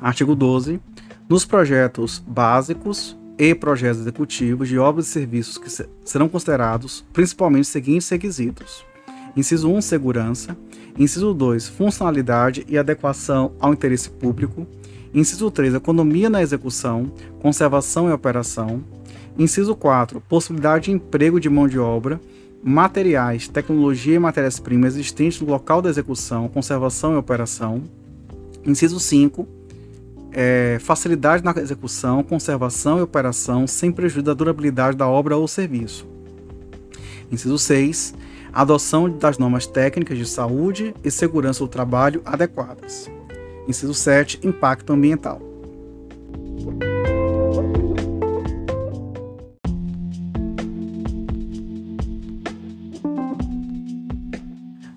Artigo 0.00 0.36
12. 0.36 0.80
Nos 1.28 1.44
projetos 1.44 2.22
básicos, 2.24 3.16
e 3.38 3.54
projetos 3.54 4.00
executivos 4.00 4.68
de 4.68 4.78
obras 4.78 5.06
e 5.06 5.10
serviços 5.10 5.58
que 5.58 5.70
serão 6.04 6.28
considerados 6.28 7.04
principalmente 7.12 7.62
os 7.62 7.68
seguintes 7.68 8.08
requisitos: 8.08 8.84
inciso 9.36 9.70
1, 9.70 9.80
segurança, 9.82 10.56
inciso 10.98 11.34
2, 11.34 11.68
funcionalidade 11.68 12.64
e 12.68 12.78
adequação 12.78 13.52
ao 13.58 13.72
interesse 13.72 14.08
público, 14.08 14.66
inciso 15.12 15.50
3, 15.50 15.74
economia 15.74 16.30
na 16.30 16.42
execução, 16.42 17.12
conservação 17.40 18.08
e 18.08 18.12
operação, 18.12 18.82
inciso 19.38 19.74
4, 19.74 20.20
possibilidade 20.28 20.86
de 20.86 20.92
emprego 20.92 21.40
de 21.40 21.50
mão 21.50 21.66
de 21.66 21.78
obra, 21.78 22.20
materiais, 22.62 23.48
tecnologia 23.48 24.14
e 24.14 24.18
matérias-primas 24.18 24.94
existentes 24.94 25.40
no 25.40 25.48
local 25.48 25.82
da 25.82 25.90
execução, 25.90 26.48
conservação 26.48 27.14
e 27.14 27.16
operação, 27.16 27.82
inciso 28.64 28.98
5, 28.98 29.46
é, 30.34 30.78
facilidade 30.80 31.44
na 31.44 31.52
execução, 31.52 32.22
conservação 32.22 32.98
e 32.98 33.02
operação 33.02 33.66
sem 33.66 33.92
prejuízo 33.92 34.24
da 34.24 34.34
durabilidade 34.34 34.96
da 34.96 35.08
obra 35.08 35.36
ou 35.36 35.46
serviço. 35.46 36.06
Inciso 37.30 37.56
6. 37.56 38.14
Adoção 38.52 39.08
das 39.08 39.38
normas 39.38 39.66
técnicas 39.66 40.18
de 40.18 40.26
saúde 40.26 40.94
e 41.02 41.10
segurança 41.10 41.60
do 41.60 41.68
trabalho 41.68 42.20
adequadas. 42.24 43.10
Inciso 43.68 43.94
7. 43.94 44.40
Impacto 44.42 44.92
ambiental. 44.92 45.40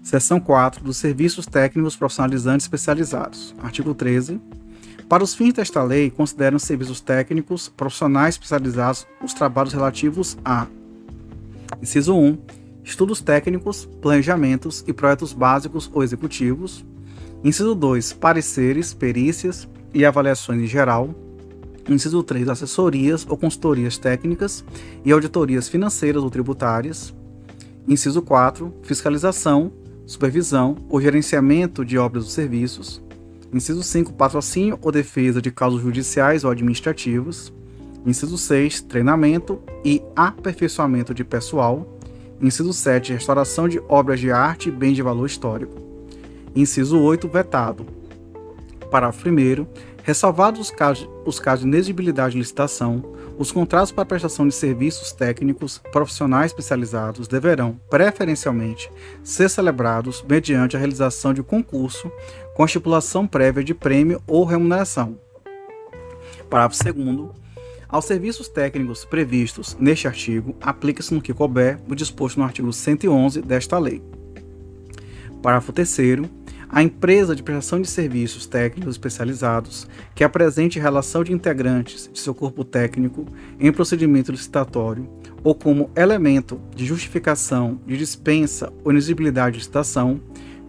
Seção 0.02 0.40
4 0.40 0.84
dos 0.84 0.98
Serviços 0.98 1.46
Técnicos 1.46 1.96
Profissionalizantes 1.96 2.66
Especializados. 2.66 3.54
Artigo 3.62 3.94
13. 3.94 4.40
Para 5.10 5.24
os 5.24 5.34
fins 5.34 5.54
desta 5.54 5.82
lei, 5.84 6.10
consideram 6.10 6.60
serviços 6.60 7.00
técnicos 7.00 7.70
profissionais 7.70 8.36
especializados 8.36 9.08
os 9.24 9.34
trabalhos 9.34 9.72
relativos 9.72 10.38
a: 10.44 10.68
inciso 11.82 12.14
1, 12.14 12.38
estudos 12.84 13.22
técnicos, 13.22 13.86
planejamentos 14.02 14.84
e 14.86 14.92
projetos 14.92 15.32
básicos 15.32 15.90
ou 15.94 16.04
executivos. 16.04 16.86
Inciso 17.42 17.74
2, 17.74 18.14
pareceres, 18.14 18.94
perícias 18.94 19.68
e 19.94 20.04
avaliações 20.04 20.62
em 20.62 20.68
geral. 20.68 21.16
Inciso 21.88 22.22
3, 22.22 22.50
assessorias 22.50 23.26
ou 23.30 23.38
consultorias 23.38 23.98
técnicas 23.98 24.66
e 25.06 25.12
auditorias 25.14 25.70
financeiras 25.70 26.22
ou 26.22 26.30
tributárias. 26.30 27.14
Inciso 27.88 28.22
4, 28.22 28.74
fiscalização, 28.84 29.72
supervisão 30.06 30.76
ou 30.90 31.00
gerenciamento 31.00 31.86
de 31.86 31.98
obras 31.98 32.26
ou 32.26 32.30
serviços. 32.30 33.07
Inciso 33.54 33.82
5, 33.82 34.14
patrocínio 34.14 34.78
ou 34.82 34.92
defesa 34.92 35.42
de 35.42 35.52
causas 35.52 35.82
judiciais 35.82 36.44
ou 36.44 36.52
administrativos. 36.52 37.54
Inciso 38.06 38.38
6, 38.38 38.82
treinamento 38.82 39.62
e 39.84 40.02
aperfeiçoamento 40.16 41.14
de 41.14 41.24
pessoal. 41.24 41.98
Inciso 42.42 42.74
7, 42.74 43.14
restauração 43.14 43.68
de 43.68 43.82
obras 43.88 44.20
de 44.20 44.32
arte 44.32 44.70
e 44.70 44.72
bens 44.72 44.96
de 44.96 45.02
valor 45.02 45.26
histórico. 45.26 45.76
Inciso 46.56 47.00
8, 47.00 47.28
vetado. 47.28 47.86
Parágrafo 48.92 49.28
1 49.28 49.66
ressalvados 50.08 50.62
os 50.62 50.72
casos, 50.72 51.10
os 51.26 51.38
casos 51.38 51.64
de 51.64 51.68
inexigibilidade 51.68 52.32
de 52.32 52.40
licitação, 52.40 53.04
os 53.38 53.52
contratos 53.52 53.92
para 53.92 54.06
prestação 54.06 54.48
de 54.48 54.56
serviços 54.56 55.12
técnicos 55.12 55.80
profissionais 55.92 56.52
especializados 56.52 57.28
deverão, 57.28 57.78
preferencialmente, 57.90 58.90
ser 59.22 59.50
celebrados 59.50 60.24
mediante 60.28 60.78
a 60.78 60.80
realização 60.80 61.34
de 61.34 61.44
concurso 61.44 62.10
com 62.58 62.66
estipulação 62.66 63.28
prévia 63.28 63.64
de 63.64 63.76
prêmio 63.76 64.20
ou 64.26 64.44
remuneração. 64.44 65.20
Parágrafo 66.50 66.92
2 66.92 67.30
aos 67.88 68.06
serviços 68.06 68.50
técnicos 68.50 69.06
previstos 69.06 69.78
neste 69.80 70.08
artigo, 70.08 70.56
aplica-se 70.60 71.14
no 71.14 71.22
que 71.22 71.36
couber 71.36 71.80
o 71.88 71.94
disposto 71.94 72.38
no 72.38 72.44
artigo 72.44 72.74
111 72.74 73.44
desta 73.44 73.78
lei. 73.78 74.02
Parágrafo 75.40 75.72
3 75.72 76.00
a 76.70 76.82
empresa 76.82 77.36
de 77.36 77.44
prestação 77.44 77.80
de 77.80 77.88
serviços 77.88 78.48
técnicos 78.48 78.96
especializados 78.96 79.88
que 80.16 80.24
apresente 80.24 80.80
relação 80.80 81.24
de 81.24 81.32
integrantes 81.32 82.10
de 82.12 82.20
seu 82.20 82.34
corpo 82.34 82.66
técnico 82.66 83.26
em 83.60 83.72
procedimento 83.72 84.32
licitatório 84.32 85.08
ou 85.44 85.56
como 85.56 85.90
elemento 85.96 86.60
de 86.76 86.86
justificação 86.86 87.80
de 87.86 87.96
dispensa 87.96 88.74
ou 88.84 88.92
inexigibilidade 88.92 89.54
de 89.54 89.60
licitação, 89.60 90.20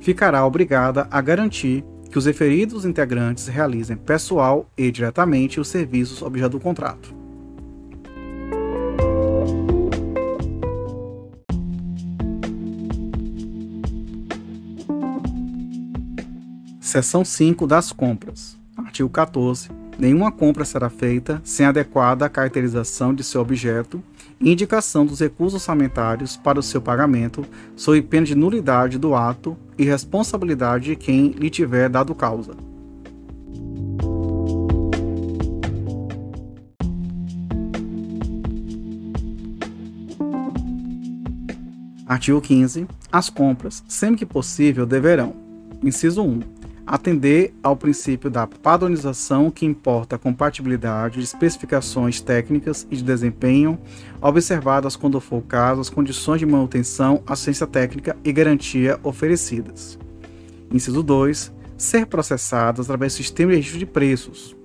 ficará 0.01 0.45
obrigada 0.47 1.07
a 1.11 1.21
garantir 1.21 1.85
que 2.11 2.19
os 2.19 2.27
referidos 2.27 2.85
integrantes 2.85 3.47
realizem 3.47 3.97
pessoal 3.97 4.71
e 4.77 4.91
diretamente 4.91 5.61
os 5.61 5.69
serviços 5.69 6.23
objeto 6.23 6.53
do 6.53 6.61
contrato. 6.61 7.15
Seção 16.81 17.23
5 17.23 17.67
das 17.67 17.93
compras. 17.93 18.59
Artigo 18.75 19.11
14. 19.11 19.69
Nenhuma 19.99 20.31
compra 20.31 20.65
será 20.65 20.89
feita 20.89 21.43
sem 21.43 21.67
adequada 21.67 22.29
caracterização 22.29 23.13
de 23.13 23.25
seu 23.25 23.41
objeto 23.41 24.01
e 24.41 24.53
indicação 24.53 25.05
dos 25.05 25.19
recursos 25.19 25.55
orçamentários 25.55 26.37
para 26.37 26.61
o 26.61 26.63
seu 26.63 26.81
pagamento, 26.81 27.45
sob 27.75 28.01
pena 28.03 28.25
de 28.25 28.37
nulidade 28.37 28.97
do 28.97 29.17
ato 29.17 29.57
e 29.77 29.83
responsabilidade 29.85 30.85
de 30.85 30.97
quem 30.97 31.31
lhe 31.31 31.51
tiver 31.51 31.89
dado 31.89 32.15
causa. 32.15 32.53
Artigo 42.07 42.41
15. 42.41 42.87
As 43.11 43.29
compras, 43.29 43.83
sempre 43.89 44.19
que 44.19 44.27
possível, 44.27 44.87
deverão: 44.87 45.35
inciso 45.83 46.23
1 46.23 46.58
atender 46.89 47.55
ao 47.63 47.77
princípio 47.77 48.31
da 48.31 48.47
padronização 48.47 49.51
que 49.51 49.67
importa 49.67 50.17
a 50.17 50.19
compatibilidade 50.19 51.19
de 51.19 51.25
especificações 51.25 52.21
técnicas 52.21 52.87
e 52.91 52.97
de 52.97 53.05
desempenho, 53.05 53.79
observadas 54.23 54.97
quando 54.97 55.21
for 55.21 55.37
o 55.37 55.43
caso 55.43 55.83
as 55.83 55.91
condições 55.91 56.41
de 56.41 56.47
manutenção, 56.47 57.23
assistência 57.27 57.67
técnica 57.67 58.17
e 58.25 58.33
garantia 58.33 58.99
oferecidas. 59.03 59.99
Inciso 60.73 61.03
2. 61.03 61.53
Ser 61.77 62.07
processadas 62.07 62.87
através 62.87 63.13
do 63.13 63.19
sistema 63.19 63.51
de 63.51 63.57
registro 63.57 63.79
de 63.79 63.87
preços. 63.87 64.57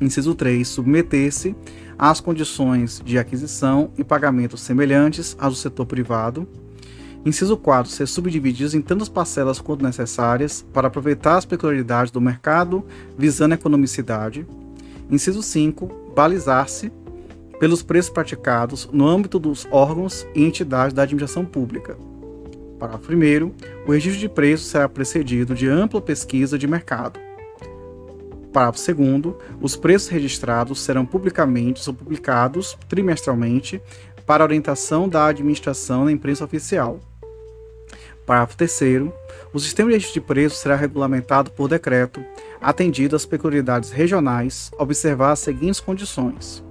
Inciso 0.00 0.34
3. 0.34 0.66
Submeter-se 0.66 1.54
às 1.98 2.20
condições 2.20 3.02
de 3.04 3.18
aquisição 3.18 3.90
e 3.98 4.02
pagamento 4.02 4.56
semelhantes 4.56 5.36
às 5.38 5.52
do 5.52 5.56
setor 5.56 5.84
privado. 5.84 6.48
Inciso 7.24 7.56
4. 7.56 7.90
Ser 7.90 8.06
subdivididos 8.06 8.74
em 8.74 8.82
tantas 8.82 9.08
parcelas 9.08 9.58
quanto 9.58 9.82
necessárias 9.82 10.64
para 10.72 10.88
aproveitar 10.88 11.38
as 11.38 11.46
peculiaridades 11.46 12.10
do 12.10 12.20
mercado, 12.20 12.84
visando 13.16 13.52
a 13.52 13.56
economicidade. 13.56 14.46
Inciso 15.10 15.42
5. 15.42 16.12
Balizar-se 16.14 16.92
pelos 17.58 17.82
preços 17.82 18.10
praticados 18.10 18.88
no 18.92 19.06
âmbito 19.06 19.38
dos 19.38 19.66
órgãos 19.70 20.26
e 20.34 20.44
entidades 20.44 20.92
da 20.92 21.02
administração 21.02 21.46
pública. 21.46 21.96
Parágrafo 22.78 23.10
1. 23.10 23.52
O 23.86 23.92
registro 23.92 24.20
de 24.20 24.28
preços 24.28 24.66
será 24.66 24.86
precedido 24.86 25.54
de 25.54 25.66
ampla 25.66 26.02
pesquisa 26.02 26.58
de 26.58 26.66
mercado. 26.66 27.18
Parágrafo 28.52 28.92
2. 28.92 29.34
Os 29.62 29.76
preços 29.76 30.08
registrados 30.08 30.80
serão 30.80 31.06
publicamente 31.06 31.88
ou 31.88 31.94
publicados 31.94 32.76
trimestralmente 32.86 33.80
para 34.26 34.44
orientação 34.44 35.08
da 35.08 35.26
administração 35.26 36.04
na 36.04 36.12
imprensa 36.12 36.44
oficial. 36.44 37.00
Parágrafo 38.26 38.56
3. 38.56 39.10
O 39.52 39.60
sistema 39.60 39.88
de 39.88 39.96
registro 39.96 40.20
de 40.20 40.26
preços 40.26 40.58
será 40.58 40.76
regulamentado 40.76 41.50
por 41.50 41.68
decreto, 41.68 42.24
atendido 42.60 43.14
às 43.14 43.26
peculiaridades 43.26 43.90
regionais, 43.90 44.70
observar 44.78 45.32
as 45.32 45.40
seguintes 45.40 45.80
condições: 45.80 46.64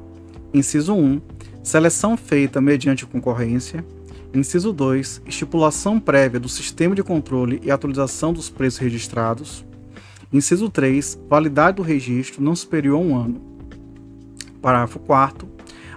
Inciso 0.53 0.95
1. 0.95 1.21
Seleção 1.63 2.17
feita 2.17 2.59
mediante 2.59 3.05
concorrência. 3.05 3.85
Inciso 4.33 4.73
2. 4.73 5.21
Estipulação 5.27 5.99
prévia 5.99 6.39
do 6.39 6.49
sistema 6.49 6.95
de 6.95 7.03
controle 7.03 7.61
e 7.63 7.69
atualização 7.69 8.33
dos 8.33 8.49
preços 8.49 8.79
registrados. 8.79 9.63
Inciso 10.31 10.69
3. 10.69 11.19
Validade 11.29 11.77
do 11.77 11.83
registro 11.83 12.41
não 12.41 12.55
superior 12.55 12.97
a 12.97 12.99
um 12.99 13.15
ano. 13.15 13.41
Parágrafo 14.59 14.97
4. 14.99 15.52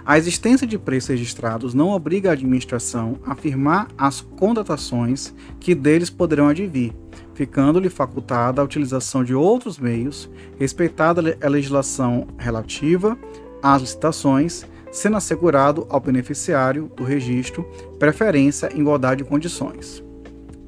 A 0.07 0.17
existência 0.17 0.65
de 0.65 0.79
preços 0.79 1.09
registrados 1.09 1.73
não 1.73 1.89
obriga 1.89 2.29
a 2.29 2.31
administração 2.31 3.19
a 3.25 3.35
firmar 3.35 3.89
as 3.97 4.21
contratações 4.21 5.33
que 5.59 5.75
deles 5.75 6.09
poderão 6.09 6.47
advir, 6.47 6.93
ficando-lhe 7.33 7.89
facultada 7.89 8.61
a 8.61 8.63
utilização 8.63 9.21
de 9.21 9.35
outros 9.35 9.77
meios, 9.77 10.29
respeitada 10.57 11.37
a 11.43 11.49
legislação 11.49 12.25
relativa 12.37 13.19
às 13.61 13.81
licitações, 13.81 14.65
sendo 14.93 15.17
assegurado 15.17 15.85
ao 15.89 15.99
beneficiário 15.99 16.89
do 16.95 17.03
registro 17.03 17.69
preferência 17.99 18.69
em 18.73 18.79
igualdade 18.79 19.25
de 19.25 19.29
condições. 19.29 20.01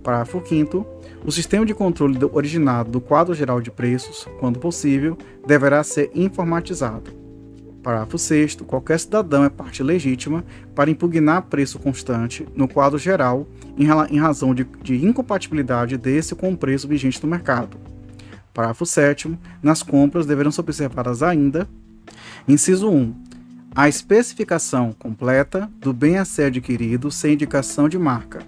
Parágrafo 0.04 0.44
5 0.46 0.86
o 1.26 1.32
sistema 1.32 1.66
de 1.66 1.74
controle 1.74 2.18
originado 2.34 2.92
do 2.92 3.00
quadro 3.00 3.34
geral 3.34 3.62
de 3.62 3.72
preços, 3.72 4.28
quando 4.38 4.60
possível, 4.60 5.18
deverá 5.48 5.82
ser 5.82 6.12
informatizado. 6.14 7.29
Parágrafo 7.84 8.18
6. 8.18 8.56
Qualquer 8.68 9.00
cidadão 9.00 9.44
é 9.44 9.50
parte 9.50 9.82
legítima 9.82 10.44
para 10.76 10.90
impugnar 10.90 11.44
preço 11.44 11.80
constante 11.80 12.48
no 12.56 12.68
quadro 12.68 12.98
geral 12.98 13.48
em, 13.78 14.20
razão 14.20 14.54
de, 14.54 14.66
de 14.82 15.06
incompatibilidade 15.06 15.98
desse 15.98 16.36
com 16.36 16.52
o 16.52 16.58
preço 16.58 16.88
vigente 16.88 17.22
no 17.24 17.30
mercado. 17.30 17.78
Parágrafo 18.54 18.86
7. 18.86 19.38
Nas 19.62 19.82
compras 19.82 20.26
deverão 20.26 20.52
ser 20.52 20.62
observadas 20.62 21.24
ainda. 21.24 21.68
Inciso 22.48 22.90
1. 22.90 23.14
A 23.76 23.88
especificação 23.88 24.94
completa 24.98 25.70
do 25.80 25.94
bem 25.94 26.18
a 26.18 26.26
ser 26.26 26.46
adquirido 26.46 27.12
sem 27.12 27.34
indicação 27.34 27.88
de 27.88 27.98
marca 27.98 28.40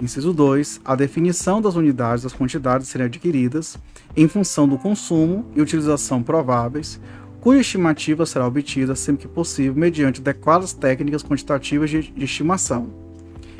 Inciso 0.00 0.32
2. 0.32 0.80
A 0.84 0.94
definição 0.94 1.60
das 1.60 1.74
unidades 1.74 2.22
das 2.22 2.32
quantidades 2.32 2.88
a 2.88 2.90
serem 2.90 3.06
adquiridas 3.06 3.76
em 4.16 4.28
função 4.28 4.68
do 4.68 4.78
consumo 4.78 5.46
e 5.56 5.60
utilização 5.60 6.22
prováveis, 6.22 7.00
cuja 7.40 7.60
estimativa 7.60 8.26
será 8.26 8.46
obtida 8.46 8.94
sempre 8.94 9.26
que 9.26 9.34
possível 9.34 9.74
mediante 9.74 10.20
adequadas 10.20 10.72
técnicas 10.72 11.22
quantitativas 11.22 11.90
de, 11.90 12.02
de 12.02 12.24
estimação. 12.24 12.88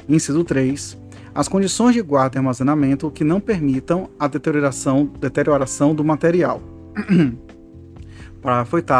Inciso 0.09 0.43
3. 0.43 0.99
As 1.35 1.49
condições 1.49 1.95
de 1.95 2.03
guarda 2.03 2.37
e 2.37 2.39
armazenamento 2.39 3.11
que 3.11 3.23
não 3.23 3.41
permitam 3.41 4.09
a 4.19 4.27
deterioração, 4.27 5.07
deterioração 5.21 5.95
do 5.95 6.05
material. 6.05 6.61
Parágrafo 8.43 8.77
8. 8.77 8.93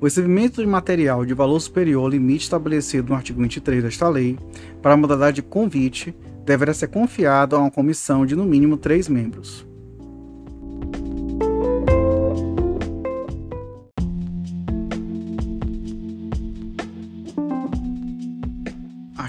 O 0.00 0.04
recebimento 0.04 0.62
de 0.62 0.66
material 0.66 1.26
de 1.26 1.34
valor 1.34 1.60
superior 1.60 2.04
ao 2.04 2.08
limite 2.08 2.44
estabelecido 2.44 3.10
no 3.10 3.14
artigo 3.14 3.42
23 3.42 3.82
desta 3.82 4.08
lei, 4.08 4.38
para 4.80 4.94
a 4.94 4.96
modalidade 4.96 5.36
de 5.36 5.42
convite, 5.42 6.14
deverá 6.44 6.72
ser 6.72 6.88
confiado 6.88 7.54
a 7.54 7.58
uma 7.58 7.70
comissão 7.70 8.24
de 8.24 8.34
no 8.34 8.46
mínimo 8.46 8.78
três 8.78 9.08
membros. 9.08 9.69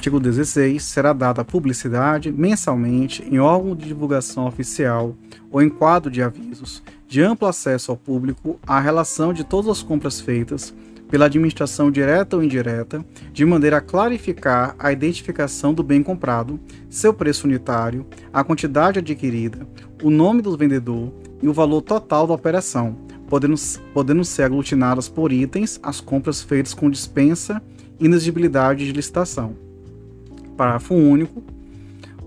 Artigo 0.02 0.20
16. 0.20 0.84
Será 0.84 1.14
dada 1.14 1.46
publicidade 1.46 2.32
mensalmente 2.32 3.24
em 3.30 3.38
órgão 3.38 3.76
de 3.76 3.86
divulgação 3.86 4.48
oficial 4.48 5.16
ou 5.52 5.62
em 5.62 5.70
quadro 5.70 6.10
de 6.10 6.24
avisos 6.24 6.82
de 7.08 7.22
amplo 7.22 7.48
acesso 7.48 7.92
ao 7.92 7.98
público 7.98 8.60
à 8.66 8.80
relação 8.80 9.32
de 9.32 9.44
todas 9.44 9.70
as 9.70 9.84
compras 9.84 10.20
feitas 10.20 10.74
pela 11.08 11.28
administração 11.28 11.92
direta 11.92 12.36
ou 12.36 12.44
indireta, 12.44 13.06
de 13.32 13.46
maneira 13.46 13.78
a 13.78 13.82
clarificar 13.82 14.76
a 14.80 14.92
identificação 14.92 15.72
do 15.72 15.84
bem 15.84 16.02
comprado, 16.02 16.60
seu 16.90 17.14
preço 17.14 17.46
unitário, 17.46 18.04
a 18.34 18.44
quantidade 18.44 18.98
adquirida, 18.98 19.68
o 20.02 20.10
nome 20.10 20.42
do 20.42 20.58
vendedor 20.58 21.14
e 21.44 21.48
o 21.48 21.54
valor 21.54 21.84
total 21.84 22.26
da 22.26 22.34
operação, 22.34 22.98
podendo, 23.30 23.54
podendo 23.94 24.26
ser 24.26 24.46
aglutinadas 24.46 25.08
por 25.08 25.32
itens 25.32 25.80
as 25.84 26.02
compras 26.02 26.42
feitas 26.42 26.74
com 26.74 26.90
dispensa 26.90 27.62
e 28.00 28.06
inexigibilidade 28.06 28.84
de 28.84 28.94
licitação. 28.94 29.70
Parágrafo 30.62 30.93
único. 30.93 31.43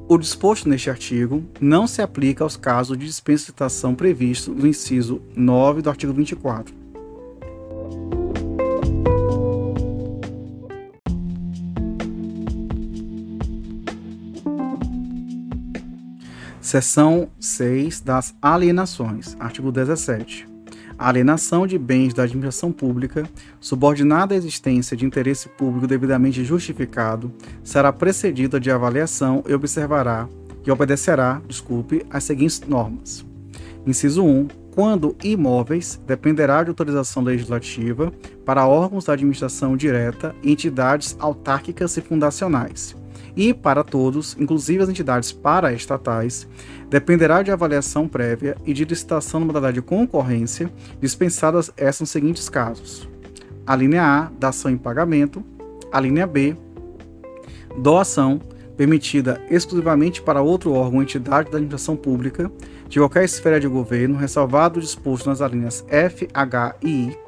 O 0.08 0.18
disposto 0.18 0.68
neste 0.68 0.90
artigo 0.90 1.44
não 1.60 1.86
se 1.86 2.02
aplica 2.02 2.42
aos 2.42 2.56
casos 2.56 2.98
de 2.98 3.06
dispensa 3.06 3.44
de 3.44 3.46
licitação 3.46 3.94
previsto 3.94 4.50
no 4.52 4.66
inciso 4.66 5.22
9 5.36 5.82
do 5.82 5.88
artigo 5.88 6.12
24 6.12 6.74
Seção 16.60 17.28
6 17.38 18.00
das 18.00 18.34
alienações, 18.42 19.36
artigo 19.38 19.70
17. 19.70 20.53
A 21.04 21.10
alienação 21.10 21.66
de 21.66 21.76
bens 21.76 22.14
da 22.14 22.22
administração 22.22 22.72
pública, 22.72 23.28
subordinada 23.60 24.32
à 24.32 24.38
existência 24.38 24.96
de 24.96 25.04
interesse 25.04 25.50
público 25.50 25.86
devidamente 25.86 26.42
justificado, 26.42 27.30
será 27.62 27.92
precedida 27.92 28.58
de 28.58 28.70
avaliação 28.70 29.44
e 29.46 29.52
observará 29.52 30.26
e 30.66 30.70
obedecerá, 30.70 31.42
desculpe, 31.46 32.06
as 32.08 32.24
seguintes 32.24 32.62
normas. 32.66 33.22
Inciso 33.86 34.24
1. 34.24 34.48
Quando 34.74 35.14
imóveis, 35.22 36.00
dependerá 36.06 36.62
de 36.62 36.70
autorização 36.70 37.22
legislativa 37.22 38.10
para 38.42 38.66
órgãos 38.66 39.04
da 39.04 39.12
administração 39.12 39.76
direta 39.76 40.34
e 40.42 40.52
entidades 40.52 41.14
autárquicas 41.20 41.94
e 41.98 42.00
fundacionais 42.00 42.96
e 43.36 43.52
para 43.52 43.82
todos, 43.82 44.36
inclusive 44.38 44.82
as 44.82 44.88
entidades 44.88 45.32
paraestatais, 45.32 46.46
dependerá 46.88 47.42
de 47.42 47.50
avaliação 47.50 48.06
prévia 48.06 48.56
e 48.64 48.72
de 48.72 48.84
licitação 48.84 49.40
na 49.40 49.46
modalidade 49.46 49.76
de 49.76 49.82
concorrência, 49.82 50.70
dispensadas 51.00 51.72
essas 51.76 52.02
nos 52.02 52.10
seguintes 52.10 52.48
casos: 52.48 53.08
a 53.66 53.74
linha 53.74 54.02
A, 54.02 54.30
dação 54.38 54.70
em 54.70 54.76
pagamento, 54.76 55.42
a 55.90 56.00
linha 56.00 56.26
B, 56.26 56.56
doação, 57.76 58.40
permitida 58.76 59.40
exclusivamente 59.50 60.20
para 60.20 60.42
outro 60.42 60.72
órgão 60.72 60.96
ou 60.96 61.02
entidade 61.02 61.50
da 61.50 61.56
administração 61.56 61.96
pública, 61.96 62.50
de 62.88 62.98
qualquer 62.98 63.24
esfera 63.24 63.58
de 63.58 63.68
governo, 63.68 64.16
ressalvado 64.16 64.78
o 64.78 64.82
disposto 64.82 65.28
nas 65.28 65.40
alíneas 65.40 65.84
F, 65.88 66.28
H 66.32 66.76
e 66.82 66.88
I, 66.88 67.18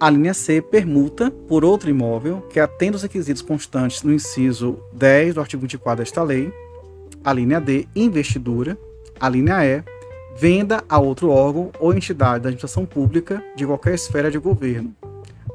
a 0.00 0.08
linha 0.08 0.32
C, 0.32 0.62
permuta 0.62 1.28
por 1.48 1.64
outro 1.64 1.90
imóvel 1.90 2.40
que 2.50 2.60
atenda 2.60 2.96
os 2.96 3.02
requisitos 3.02 3.42
constantes 3.42 4.04
no 4.04 4.12
inciso 4.12 4.78
10 4.92 5.34
do 5.34 5.40
artigo 5.40 5.62
24 5.62 6.04
desta 6.04 6.22
lei. 6.22 6.52
A 7.24 7.32
linha 7.32 7.60
D, 7.60 7.88
investidura. 7.96 8.78
A 9.18 9.28
linha 9.28 9.64
E, 9.64 9.82
venda 10.36 10.84
a 10.88 11.00
outro 11.00 11.30
órgão 11.30 11.72
ou 11.80 11.92
entidade 11.92 12.44
da 12.44 12.48
administração 12.48 12.86
pública 12.86 13.42
de 13.56 13.66
qualquer 13.66 13.94
esfera 13.94 14.30
de 14.30 14.38
governo. 14.38 14.94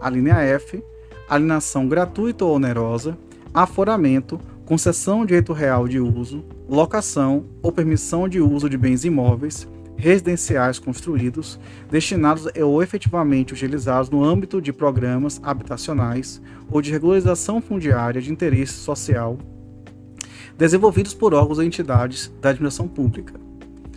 A 0.02 0.10
linha 0.10 0.36
F, 0.42 0.84
alienação 1.30 1.88
gratuita 1.88 2.44
ou 2.44 2.56
onerosa, 2.56 3.18
aforamento, 3.54 4.38
concessão 4.66 5.22
de 5.22 5.28
direito 5.28 5.54
real 5.54 5.88
de 5.88 6.02
uso, 6.02 6.44
locação 6.68 7.46
ou 7.62 7.72
permissão 7.72 8.28
de 8.28 8.42
uso 8.42 8.70
de 8.70 8.78
bens 8.78 9.06
imóveis, 9.06 9.66
residenciais 9.98 10.80
construídos, 10.80 11.60
destinados 11.90 12.48
ou 12.62 12.82
efetivamente 12.82 13.54
utilizados 13.54 14.10
no 14.10 14.24
âmbito 14.24 14.62
de 14.62 14.74
programas 14.74 15.40
habitacionais 15.44 16.42
ou 16.70 16.82
de 16.82 16.92
regularização 16.92 17.62
fundiária 17.62 18.22
de 18.22 18.32
interesse 18.32 18.74
social, 18.74 19.38
desenvolvidos 20.58 21.14
por 21.14 21.34
órgãos 21.34 21.58
ou 21.58 21.64
entidades 21.64 22.34
da 22.42 22.50
administração 22.50 22.88
pública. 22.88 23.40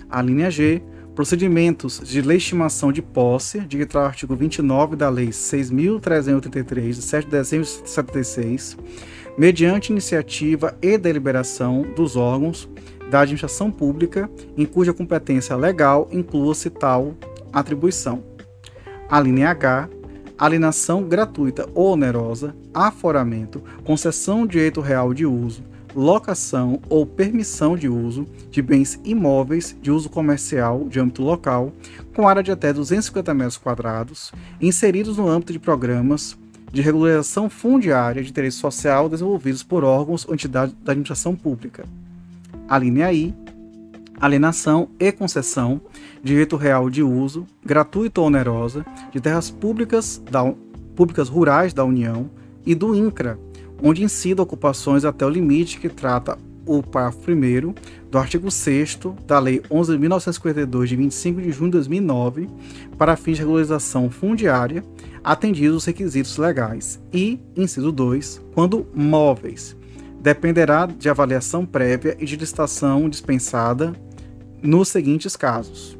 A 0.08 0.22
linha 0.22 0.50
G, 0.50 0.82
procedimentos 1.14 2.00
de 2.04 2.20
legitimação 2.20 2.92
de 2.92 3.02
posse, 3.02 3.60
de 3.60 3.78
que 3.78 3.86
trata 3.86 4.06
o 4.06 4.10
artigo 4.10 4.36
29 4.36 4.96
da 4.96 5.08
Lei 5.08 5.28
6.383, 5.28 6.92
de 6.92 7.02
7 7.02 7.24
de 7.24 7.30
dezembro 7.30 7.66
de 7.66 7.88
76, 7.88 8.76
mediante 9.36 9.90
iniciativa 9.90 10.76
e 10.80 10.96
deliberação 10.96 11.82
dos 11.96 12.16
órgãos 12.16 12.68
da 13.10 13.20
administração 13.20 13.70
pública 13.70 14.28
em 14.56 14.66
cuja 14.66 14.92
competência 14.92 15.56
legal 15.56 16.08
inclua-se 16.10 16.70
tal 16.70 17.14
atribuição. 17.52 18.22
A 19.08 19.20
linha 19.20 19.50
H, 19.50 19.88
alienação 20.38 21.04
gratuita 21.04 21.68
ou 21.74 21.92
onerosa, 21.92 22.54
aforamento, 22.74 23.62
concessão 23.84 24.46
de 24.46 24.52
direito 24.52 24.80
real 24.80 25.14
de 25.14 25.24
uso, 25.24 25.62
locação 25.94 26.80
ou 26.90 27.06
permissão 27.06 27.76
de 27.76 27.88
uso 27.88 28.26
de 28.50 28.60
bens 28.60 29.00
imóveis 29.02 29.74
de 29.80 29.90
uso 29.90 30.10
comercial 30.10 30.86
de 30.88 31.00
âmbito 31.00 31.22
local, 31.22 31.72
com 32.14 32.28
área 32.28 32.42
de 32.42 32.50
até 32.50 32.72
250 32.72 33.32
metros 33.32 33.56
quadrados, 33.56 34.32
inseridos 34.60 35.16
no 35.16 35.28
âmbito 35.28 35.52
de 35.52 35.58
programas 35.58 36.36
de 36.70 36.82
regularização 36.82 37.48
fundiária 37.48 38.22
de 38.22 38.28
interesse 38.28 38.58
social 38.58 39.08
desenvolvidos 39.08 39.62
por 39.62 39.84
órgãos 39.84 40.26
ou 40.26 40.34
entidades 40.34 40.74
da 40.82 40.92
administração 40.92 41.34
pública. 41.34 41.84
A 42.68 42.78
linha 42.78 43.12
I, 43.12 43.34
alienação 44.20 44.88
e 44.98 45.12
concessão, 45.12 45.80
direito 46.22 46.56
real 46.56 46.90
de 46.90 47.02
uso, 47.02 47.46
gratuito 47.64 48.20
ou 48.20 48.26
onerosa, 48.26 48.84
de 49.12 49.20
terras 49.20 49.50
públicas, 49.50 50.22
da, 50.30 50.52
públicas 50.94 51.28
rurais 51.28 51.72
da 51.72 51.84
União 51.84 52.30
e 52.64 52.74
do 52.74 52.94
INCRA, 52.94 53.38
onde 53.82 54.02
incida 54.02 54.42
ocupações 54.42 55.04
até 55.04 55.24
o 55.24 55.30
limite 55.30 55.78
que 55.78 55.88
trata 55.88 56.38
o 56.66 56.82
parágrafo 56.82 57.30
1 57.30 57.74
do 58.10 58.18
artigo 58.18 58.50
6 58.50 58.98
da 59.26 59.38
Lei 59.38 59.60
11.952, 59.70 60.86
de 60.86 60.96
25 60.96 61.40
de 61.40 61.52
junho 61.52 61.70
de 61.70 61.76
2009, 61.76 62.48
para 62.98 63.16
fins 63.16 63.36
de 63.36 63.42
regularização 63.42 64.10
fundiária, 64.10 64.84
atendidos 65.22 65.76
os 65.76 65.84
requisitos 65.84 66.36
legais. 66.36 67.00
E, 67.12 67.38
inciso 67.56 67.92
2, 67.92 68.42
quando 68.52 68.86
móveis, 68.92 69.75
dependerá 70.26 70.86
de 70.86 71.08
avaliação 71.08 71.64
prévia 71.64 72.16
e 72.18 72.26
de 72.26 72.34
licitação 72.34 73.08
dispensada 73.08 73.92
nos 74.60 74.88
seguintes 74.88 75.36
casos: 75.36 75.96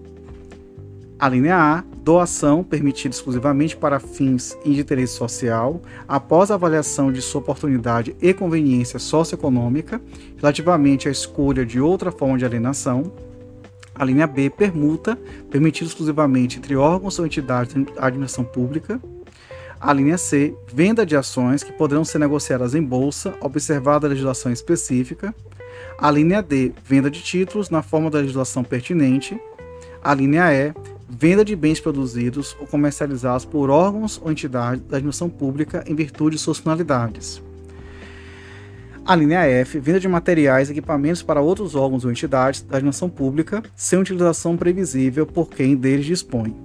a 1.17 1.29
linha 1.29 1.57
A, 1.57 1.85
doação 2.03 2.65
permitida 2.65 3.15
exclusivamente 3.15 3.77
para 3.77 4.01
fins 4.01 4.59
de 4.65 4.81
interesse 4.81 5.15
social, 5.15 5.81
após 6.09 6.51
avaliação 6.51 7.13
de 7.13 7.23
sua 7.23 7.41
oportunidade 7.41 8.17
e 8.21 8.35
conveniência 8.35 8.99
socioeconômica, 8.99 10.03
relativamente 10.39 11.07
à 11.07 11.13
escolha 11.13 11.65
de 11.65 11.81
outra 11.81 12.11
forma 12.11 12.37
de 12.37 12.45
alienação. 12.45 13.13
A 13.95 14.05
linha 14.05 14.27
B, 14.27 14.51
permuta, 14.51 15.17
permitida 15.49 15.89
exclusivamente 15.89 16.59
entre 16.59 16.75
órgãos 16.75 17.17
ou 17.21 17.27
entidades 17.27 17.75
da 17.75 18.07
administração 18.07 18.45
pública. 18.45 19.01
A 19.81 19.93
linha 19.93 20.17
C, 20.17 20.55
venda 20.73 21.05
de 21.05 21.17
ações 21.17 21.63
que 21.63 21.73
poderão 21.73 22.05
ser 22.05 22.19
negociadas 22.19 22.75
em 22.75 22.83
bolsa, 22.83 23.35
observada 23.41 24.07
a 24.07 24.11
legislação 24.11 24.51
específica. 24.51 25.35
A 25.99 26.11
linha 26.11 26.43
D, 26.43 26.73
venda 26.85 27.11
de 27.11 27.23
títulos 27.23 27.69
na 27.69 27.83
forma 27.83 28.11
da 28.11 28.19
legislação 28.19 28.65
pertinente. 28.65 29.39
A 30.03 30.15
linha 30.15 30.53
E, 30.53 30.73
venda 31.09 31.45
de 31.45 31.55
bens 31.55 31.79
produzidos 31.79 32.57
ou 32.59 32.67
comercializados 32.67 33.45
por 33.45 33.71
órgãos 33.71 34.21
ou 34.23 34.33
entidades 34.33 34.83
da 34.87 34.97
administração 34.97 35.29
pública 35.29 35.85
em 35.87 35.95
virtude 35.95 36.37
de 36.37 36.43
suas 36.43 36.59
finalidades. 36.59 37.43
A 39.05 39.15
linha 39.15 39.45
F, 39.45 39.79
venda 39.79 40.01
de 40.01 40.09
materiais 40.09 40.69
e 40.69 40.73
equipamentos 40.73 41.23
para 41.23 41.41
outros 41.41 41.77
órgãos 41.77 42.05
ou 42.05 42.11
entidades 42.11 42.63
da 42.63 42.79
administração 42.79 43.09
pública 43.09 43.63
sem 43.77 43.99
utilização 43.99 44.57
previsível 44.57 45.25
por 45.25 45.49
quem 45.49 45.77
deles 45.77 46.07
dispõe. 46.07 46.57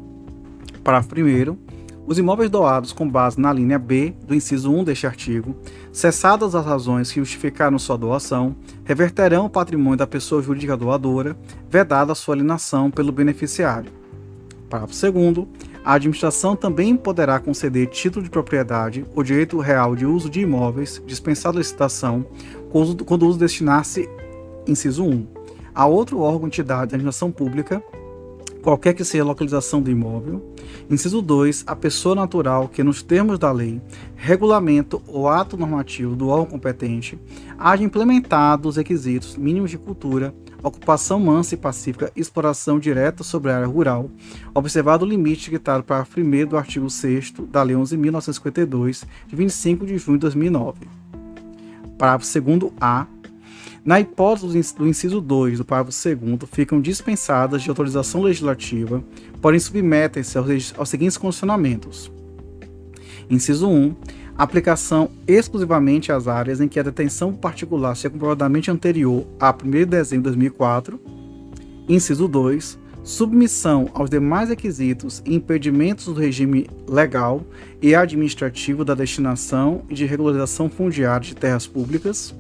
Parágrafo 0.83 1.13
1 1.13 1.70
os 2.11 2.19
imóveis 2.19 2.49
doados 2.49 2.91
com 2.91 3.07
base 3.07 3.39
na 3.39 3.53
linha 3.53 3.79
B 3.79 4.13
do 4.27 4.35
inciso 4.35 4.69
1 4.69 4.83
deste 4.83 5.07
artigo, 5.07 5.55
cessadas 5.93 6.53
as 6.53 6.65
razões 6.65 7.09
que 7.09 7.21
justificaram 7.21 7.79
sua 7.79 7.97
doação, 7.97 8.53
reverterão 8.83 9.45
o 9.45 9.49
patrimônio 9.49 9.97
da 9.97 10.05
pessoa 10.05 10.41
jurídica 10.41 10.75
doadora, 10.75 11.37
vedada 11.69 12.13
sua 12.13 12.35
alienação 12.35 12.91
pelo 12.91 13.13
beneficiário. 13.13 13.89
Parágrafo 14.69 15.11
2 15.11 15.47
a 15.85 15.93
administração 15.93 16.53
também 16.53 16.97
poderá 16.97 17.39
conceder 17.39 17.87
título 17.87 18.23
de 18.23 18.29
propriedade 18.29 19.05
ou 19.15 19.23
direito 19.23 19.57
real 19.59 19.95
de 19.95 20.05
uso 20.05 20.29
de 20.29 20.41
imóveis, 20.41 21.01
dispensado 21.07 21.57
a 21.57 21.59
licitação, 21.59 22.25
quando 22.69 23.23
o 23.23 23.27
uso 23.27 23.39
destinar-se, 23.39 24.07
inciso 24.67 25.05
1, 25.05 25.27
a 25.73 25.87
outro 25.87 26.19
órgão, 26.19 26.47
entidade 26.47 26.91
da 26.91 26.95
administração 26.97 27.31
pública, 27.31 27.81
qualquer 28.61 28.93
que 28.93 29.03
seja 29.03 29.23
a 29.23 29.27
localização 29.27 29.81
do 29.81 29.91
imóvel. 29.91 30.53
Inciso 30.89 31.21
2, 31.21 31.63
a 31.67 31.75
pessoa 31.75 32.15
natural 32.15 32.67
que, 32.67 32.83
nos 32.83 33.01
termos 33.01 33.39
da 33.39 33.51
lei, 33.51 33.81
regulamento 34.15 35.01
ou 35.07 35.27
ato 35.27 35.57
normativo 35.57 36.15
do 36.15 36.27
órgão 36.27 36.45
competente, 36.45 37.19
haja 37.57 37.83
implementado 37.83 38.69
os 38.69 38.77
requisitos 38.77 39.37
mínimos 39.37 39.71
de 39.71 39.77
cultura, 39.77 40.33
ocupação 40.61 41.19
mansa 41.19 41.55
e 41.55 41.57
pacífica, 41.57 42.11
exploração 42.15 42.79
direta 42.79 43.23
sobre 43.23 43.51
a 43.51 43.55
área 43.55 43.67
rural, 43.67 44.09
observado 44.53 45.05
o 45.05 45.07
limite 45.07 45.49
ditado 45.49 45.83
para 45.83 46.03
o 46.03 46.19
1 46.19 46.47
do 46.47 46.57
artigo 46.57 46.89
6 46.89 47.33
da 47.49 47.63
Lei 47.63 47.75
11.952, 47.75 49.05
de 49.27 49.35
25 49.35 49.85
de 49.85 49.97
junho 49.97 50.17
de 50.17 50.21
2009. 50.21 50.87
Parágrafo 51.97 52.41
2 52.41 52.73
A. 52.79 53.07
Na 53.83 53.99
hipótese 53.99 54.75
do 54.75 54.87
inciso 54.87 55.19
2 55.19 55.57
do 55.57 55.65
parágrafo 55.65 55.97
2 56.03 56.39
ficam 56.51 56.79
dispensadas 56.79 57.63
de 57.63 57.69
autorização 57.69 58.21
legislativa, 58.21 59.03
porém 59.41 59.59
submetem-se 59.59 60.37
aos, 60.37 60.89
seguintes 60.89 61.17
condicionamentos. 61.17 62.11
Inciso 63.29 63.67
1 63.67 63.95
aplicação 64.37 65.09
exclusivamente 65.27 66.11
às 66.11 66.27
áreas 66.27 66.61
em 66.61 66.67
que 66.67 66.79
a 66.79 66.83
detenção 66.83 67.33
particular 67.33 67.95
seja 67.95 68.09
comprovadamente 68.09 68.71
anterior 68.71 69.25
a 69.39 69.51
1 69.51 69.69
de 69.69 69.85
dezembro 69.85 70.23
de 70.23 70.37
2004. 70.37 70.99
Inciso 71.87 72.27
2. 72.27 72.79
Submissão 73.03 73.89
aos 73.93 74.11
demais 74.11 74.49
requisitos 74.49 75.23
e 75.25 75.35
impedimentos 75.35 76.05
do 76.05 76.13
regime 76.13 76.67
legal 76.87 77.43
e 77.81 77.95
administrativo 77.95 78.85
da 78.85 78.93
destinação 78.93 79.83
e 79.89 79.95
de 79.95 80.05
regularização 80.05 80.69
fundiária 80.69 81.25
de 81.25 81.35
terras 81.35 81.65
públicas. 81.65 82.35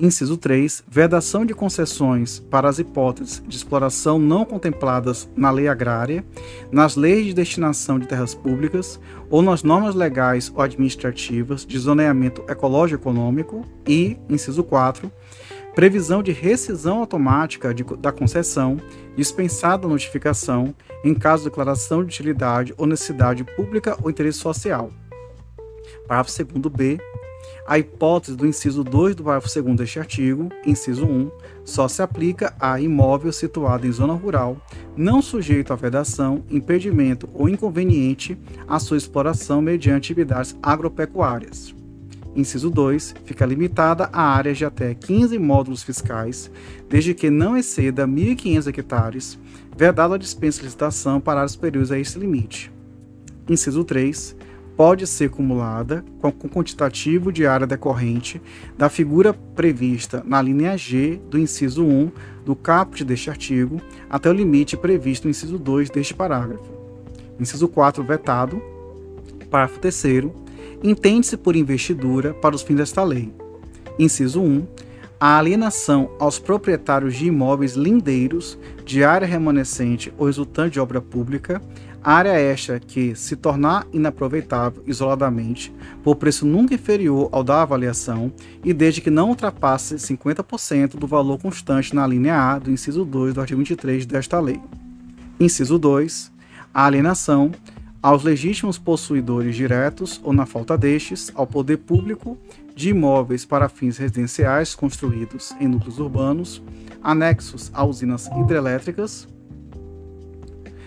Inciso 0.00 0.38
3. 0.38 0.82
Vedação 0.88 1.44
de 1.44 1.52
concessões 1.52 2.38
para 2.38 2.70
as 2.70 2.78
hipóteses 2.78 3.42
de 3.46 3.54
exploração 3.54 4.18
não 4.18 4.46
contempladas 4.46 5.28
na 5.36 5.50
lei 5.50 5.68
agrária, 5.68 6.24
nas 6.72 6.96
leis 6.96 7.26
de 7.26 7.34
destinação 7.34 7.98
de 7.98 8.08
terras 8.08 8.34
públicas 8.34 8.98
ou 9.28 9.42
nas 9.42 9.62
normas 9.62 9.94
legais 9.94 10.50
ou 10.54 10.62
administrativas 10.62 11.66
de 11.66 11.78
zoneamento 11.78 12.42
ecológico-econômico. 12.48 13.62
E, 13.86 14.16
inciso 14.30 14.64
4. 14.64 15.12
Previsão 15.74 16.22
de 16.22 16.32
rescisão 16.32 17.00
automática 17.00 17.74
de, 17.74 17.84
da 17.84 18.10
concessão, 18.10 18.78
dispensada 19.14 19.86
a 19.86 19.90
notificação, 19.90 20.74
em 21.04 21.14
caso 21.14 21.42
de 21.42 21.50
declaração 21.50 21.98
de 21.98 22.06
utilidade 22.06 22.74
ou 22.78 22.86
necessidade 22.86 23.44
pública 23.44 23.98
ou 24.02 24.10
interesse 24.10 24.38
social. 24.38 24.90
Parágrafo 26.08 26.42
2 26.42 26.74
B 26.74 26.98
a 27.70 27.78
hipótese 27.78 28.36
do 28.36 28.48
inciso 28.48 28.82
2 28.82 29.14
do 29.14 29.22
parágrafo 29.22 29.62
2 29.62 29.76
deste 29.76 30.00
artigo, 30.00 30.48
inciso 30.66 31.06
1, 31.06 31.30
só 31.64 31.86
se 31.86 32.02
aplica 32.02 32.52
a 32.58 32.80
imóvel 32.80 33.32
situado 33.32 33.86
em 33.86 33.92
zona 33.92 34.12
rural, 34.12 34.56
não 34.96 35.22
sujeito 35.22 35.72
a 35.72 35.76
vedação, 35.76 36.42
impedimento 36.50 37.28
ou 37.32 37.48
inconveniente 37.48 38.36
à 38.66 38.80
sua 38.80 38.96
exploração 38.96 39.62
mediante 39.62 40.10
atividades 40.10 40.56
agropecuárias. 40.60 41.72
Inciso 42.34 42.70
2. 42.70 43.14
Fica 43.24 43.46
limitada 43.46 44.10
a 44.12 44.20
áreas 44.20 44.58
de 44.58 44.64
até 44.64 44.92
15 44.92 45.38
módulos 45.38 45.84
fiscais, 45.84 46.50
desde 46.88 47.14
que 47.14 47.30
não 47.30 47.56
exceda 47.56 48.04
1.500 48.04 48.66
hectares, 48.66 49.38
vedada 49.76 50.16
a 50.16 50.18
dispensa 50.18 50.58
de 50.58 50.64
licitação 50.64 51.20
para 51.20 51.38
áreas 51.38 51.52
superiores 51.52 51.92
a 51.92 51.98
esse 52.00 52.18
limite. 52.18 52.72
Inciso 53.48 53.84
3 53.84 54.39
pode 54.80 55.06
ser 55.06 55.26
acumulada 55.26 56.02
com 56.22 56.28
o 56.28 56.32
quantitativo 56.32 57.30
de 57.30 57.46
área 57.46 57.66
decorrente 57.66 58.40
da 58.78 58.88
figura 58.88 59.34
prevista 59.34 60.22
na 60.24 60.40
linha 60.40 60.74
G 60.74 61.20
do 61.28 61.38
inciso 61.38 61.84
1 61.84 62.10
do 62.46 62.56
caput 62.56 63.04
deste 63.04 63.28
artigo 63.28 63.78
até 64.08 64.30
o 64.30 64.32
limite 64.32 64.78
previsto 64.78 65.24
no 65.24 65.32
inciso 65.32 65.58
2 65.58 65.90
deste 65.90 66.14
parágrafo. 66.14 66.72
Inciso 67.38 67.68
4 67.68 68.02
vetado. 68.02 68.62
Parágrafo 69.50 69.80
3 69.80 70.30
entende-se 70.82 71.36
por 71.36 71.54
investidura 71.56 72.32
para 72.32 72.54
os 72.56 72.62
fins 72.62 72.76
desta 72.76 73.04
lei. 73.04 73.30
Inciso 73.98 74.40
1 74.40 74.66
a 75.20 75.36
alienação 75.36 76.10
aos 76.18 76.38
proprietários 76.38 77.14
de 77.14 77.26
imóveis 77.26 77.74
lindeiros 77.74 78.58
de 78.86 79.04
área 79.04 79.28
remanescente 79.28 80.10
ou 80.16 80.24
resultante 80.24 80.72
de 80.72 80.80
obra 80.80 81.02
pública 81.02 81.60
área 82.02 82.30
esta 82.30 82.80
que 82.80 83.14
se 83.14 83.36
tornar 83.36 83.86
inaproveitável 83.92 84.82
isoladamente 84.86 85.70
por 86.02 86.16
preço 86.16 86.46
nunca 86.46 86.74
inferior 86.74 87.28
ao 87.30 87.44
da 87.44 87.60
avaliação 87.60 88.32
e 88.64 88.72
desde 88.72 89.02
que 89.02 89.10
não 89.10 89.28
ultrapasse 89.28 89.96
50% 89.96 90.96
do 90.96 91.06
valor 91.06 91.38
constante 91.38 91.94
na 91.94 92.06
linha 92.06 92.34
A 92.34 92.58
do 92.58 92.70
inciso 92.70 93.04
2 93.04 93.34
do 93.34 93.42
artigo 93.42 93.58
23 93.58 94.06
desta 94.06 94.40
lei. 94.40 94.58
Inciso 95.38 95.78
2. 95.78 96.32
A 96.72 96.86
alienação 96.86 97.52
aos 98.02 98.22
legítimos 98.22 98.78
possuidores 98.78 99.54
diretos 99.54 100.20
ou, 100.24 100.32
na 100.32 100.46
falta 100.46 100.76
destes, 100.76 101.30
ao 101.34 101.46
poder 101.46 101.78
público 101.78 102.38
de 102.74 102.90
imóveis 102.90 103.44
para 103.44 103.68
fins 103.68 103.98
residenciais 103.98 104.74
construídos 104.74 105.52
em 105.60 105.68
núcleos 105.68 105.98
urbanos, 105.98 106.62
anexos 107.02 107.70
a 107.74 107.84
usinas 107.84 108.26
hidrelétricas, 108.28 109.28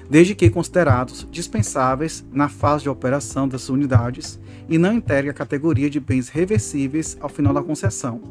desde 0.10 0.34
que 0.36 0.50
considerados 0.50 1.28
dispensáveis 1.32 2.26
na 2.32 2.50
fase 2.50 2.84
de 2.84 2.90
operação 2.90 3.48
dessas 3.48 3.70
unidades 3.70 4.40
e 4.68 4.78
não 4.78 4.94
integrem 4.94 5.30
a 5.30 5.34
categoria 5.34 5.90
de 5.90 6.00
bens 6.00 6.30
reversíveis 6.30 7.16
ao 7.22 7.30
final 7.30 7.54
da 7.54 7.62
concessão. 7.62 8.22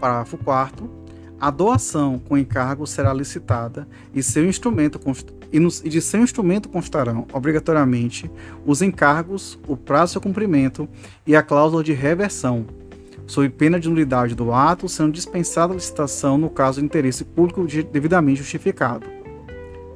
Parágrafo 0.00 0.38
4 0.38 1.06
a 1.38 1.50
doação 1.50 2.18
com 2.18 2.38
encargo 2.38 2.86
será 2.86 3.12
licitada 3.12 3.86
e, 4.14 4.22
seu 4.22 4.46
instrumento 4.46 4.98
e, 5.52 5.60
nos, 5.60 5.82
e 5.84 5.88
de 5.88 6.00
seu 6.00 6.20
instrumento 6.20 6.68
constarão, 6.68 7.26
obrigatoriamente, 7.32 8.30
os 8.64 8.82
encargos, 8.82 9.58
o 9.66 9.76
prazo 9.76 10.06
de 10.06 10.12
seu 10.12 10.20
cumprimento 10.20 10.88
e 11.26 11.34
a 11.34 11.42
cláusula 11.42 11.82
de 11.82 11.92
reversão, 11.92 12.66
sob 13.26 13.48
pena 13.50 13.80
de 13.80 13.88
nulidade 13.88 14.34
do 14.34 14.52
ato, 14.52 14.88
sendo 14.88 15.12
dispensada 15.12 15.72
a 15.72 15.76
licitação 15.76 16.38
no 16.38 16.50
caso 16.50 16.80
de 16.80 16.86
interesse 16.86 17.24
público 17.24 17.66
devidamente 17.90 18.38
justificado. 18.38 19.06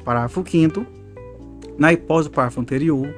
Parágrafo 0.04 0.44
5 0.46 0.86
Na 1.78 1.92
hipótese 1.92 2.28
do 2.28 2.32
parágrafo 2.32 2.60
anterior, 2.60 3.08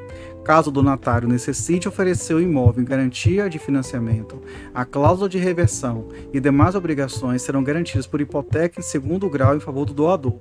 Caso 0.45 0.71
o 0.71 0.73
donatário 0.73 1.29
necessite 1.29 1.87
oferecer 1.87 2.35
o 2.35 2.41
imóvel 2.41 2.83
em 2.83 2.87
garantia 2.87 3.49
de 3.49 3.61
financiamento, 3.61 4.43
a 4.75 4.85
cláusula 4.85 5.29
de 5.29 5.39
reversão 5.39 6.09
e 6.33 6.41
demais 6.41 6.75
obrigações 6.75 7.43
serão 7.43 7.63
garantidas 7.63 8.09
por 8.09 8.21
hipoteca 8.21 8.81
em 8.81 8.83
segundo 8.83 9.31
grau 9.31 9.57
em 9.57 9.61
favor 9.61 9.85
do 9.85 9.95
doador. 9.95 10.37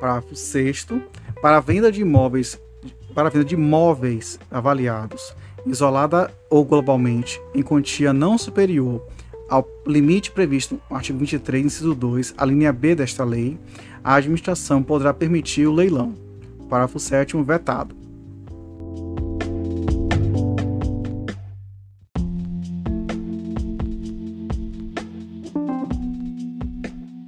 Parágrafo 0.00 0.34
6 0.34 0.86
para 1.42 1.58
a 1.58 1.60
venda 1.60 1.92
de 1.92 2.00
imóveis 2.00 2.58
para 3.14 3.28
a 3.28 3.30
venda 3.30 3.44
de 3.44 3.54
imóveis 3.54 4.38
avaliados, 4.50 5.34
isolada 5.66 6.32
ou 6.48 6.64
globalmente, 6.64 7.40
em 7.54 7.62
quantia 7.62 8.12
não 8.12 8.38
superior 8.38 9.04
ao 9.50 9.68
limite 9.84 10.30
previsto 10.30 10.80
no 10.88 10.96
artigo 10.96 11.18
23, 11.18 11.66
inciso 11.66 11.92
2, 11.92 12.34
a 12.38 12.44
linha 12.44 12.72
B 12.72 12.94
desta 12.94 13.24
lei, 13.24 13.58
a 14.02 14.14
administração 14.14 14.80
poderá 14.80 15.12
permitir 15.12 15.66
o 15.66 15.72
leilão. 15.72 16.14
Parágrafo 16.68 17.00
7 17.00 17.36
vetado. 17.42 17.96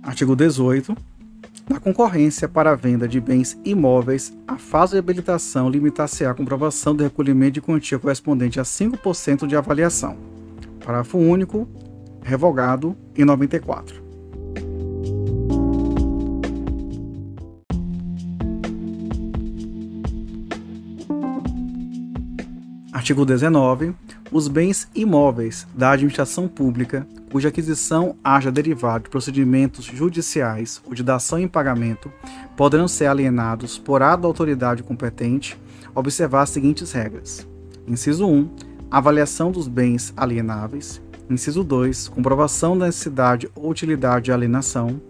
Artigo 0.05 0.37
18. 0.37 1.12
Na 1.69 1.79
concorrência 1.79 2.49
para 2.49 2.73
a 2.73 2.75
venda 2.75 3.07
de 3.07 3.21
bens 3.21 3.59
imóveis, 3.65 4.37
a 4.47 4.59
fase 4.59 4.93
de 4.93 4.99
habilitação 4.99 5.71
limitar-se 5.71 6.25
à 6.25 6.35
comprovação 6.35 6.95
do 6.95 7.05
recolhimento 7.05 7.53
de 7.53 7.61
quantia 7.61 7.99
correspondente 7.99 8.59
a 8.59 8.65
5% 8.65 9.47
de 9.47 9.57
avaliação. 9.57 10.17
Parágrafo 10.85 11.19
único, 11.19 11.69
revogado 12.23 12.97
em 13.17 13.25
94. 13.25 14.02
Artigo 23.03 23.27
19. 23.27 23.97
Os 24.31 24.47
bens 24.47 24.89
imóveis 24.95 25.67
da 25.75 25.91
administração 25.91 26.47
pública 26.47 27.05
cuja 27.33 27.49
aquisição 27.49 28.15
haja 28.23 28.49
derivado 28.49 29.03
de 29.05 29.11
procedimentos 29.11 29.85
judiciais 29.87 30.81
ou 30.87 30.95
de 30.95 31.03
dação 31.03 31.37
em 31.37 31.49
pagamento, 31.49 32.13
poderão 32.57 32.87
ser 32.87 33.07
alienados 33.07 33.77
por 33.77 34.05
ato 34.05 34.23
da 34.23 34.29
autoridade 34.29 34.85
competente, 34.85 35.59
observar 35.93 36.43
as 36.43 36.51
seguintes 36.51 36.93
regras. 36.93 37.45
Inciso 37.89 38.25
1. 38.25 38.49
Avaliação 38.89 39.51
dos 39.51 39.67
bens 39.67 40.13
alienáveis. 40.17 41.03
Inciso 41.29 41.65
2. 41.65 42.07
Comprovação 42.07 42.79
da 42.79 42.87
necessidade 42.87 43.51
ou 43.57 43.69
utilidade 43.69 44.27
de 44.27 44.33
alienação. 44.33 45.01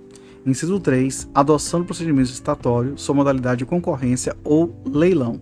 Inciso 0.47 0.81
3. 0.81 1.29
Adoção 1.35 1.81
do 1.81 1.87
procedimento 1.87 2.31
estatório, 2.31 2.97
sua 2.97 3.15
modalidade 3.15 3.59
de 3.59 3.67
concorrência 3.67 4.35
ou 4.43 4.75
leilão. 4.87 5.39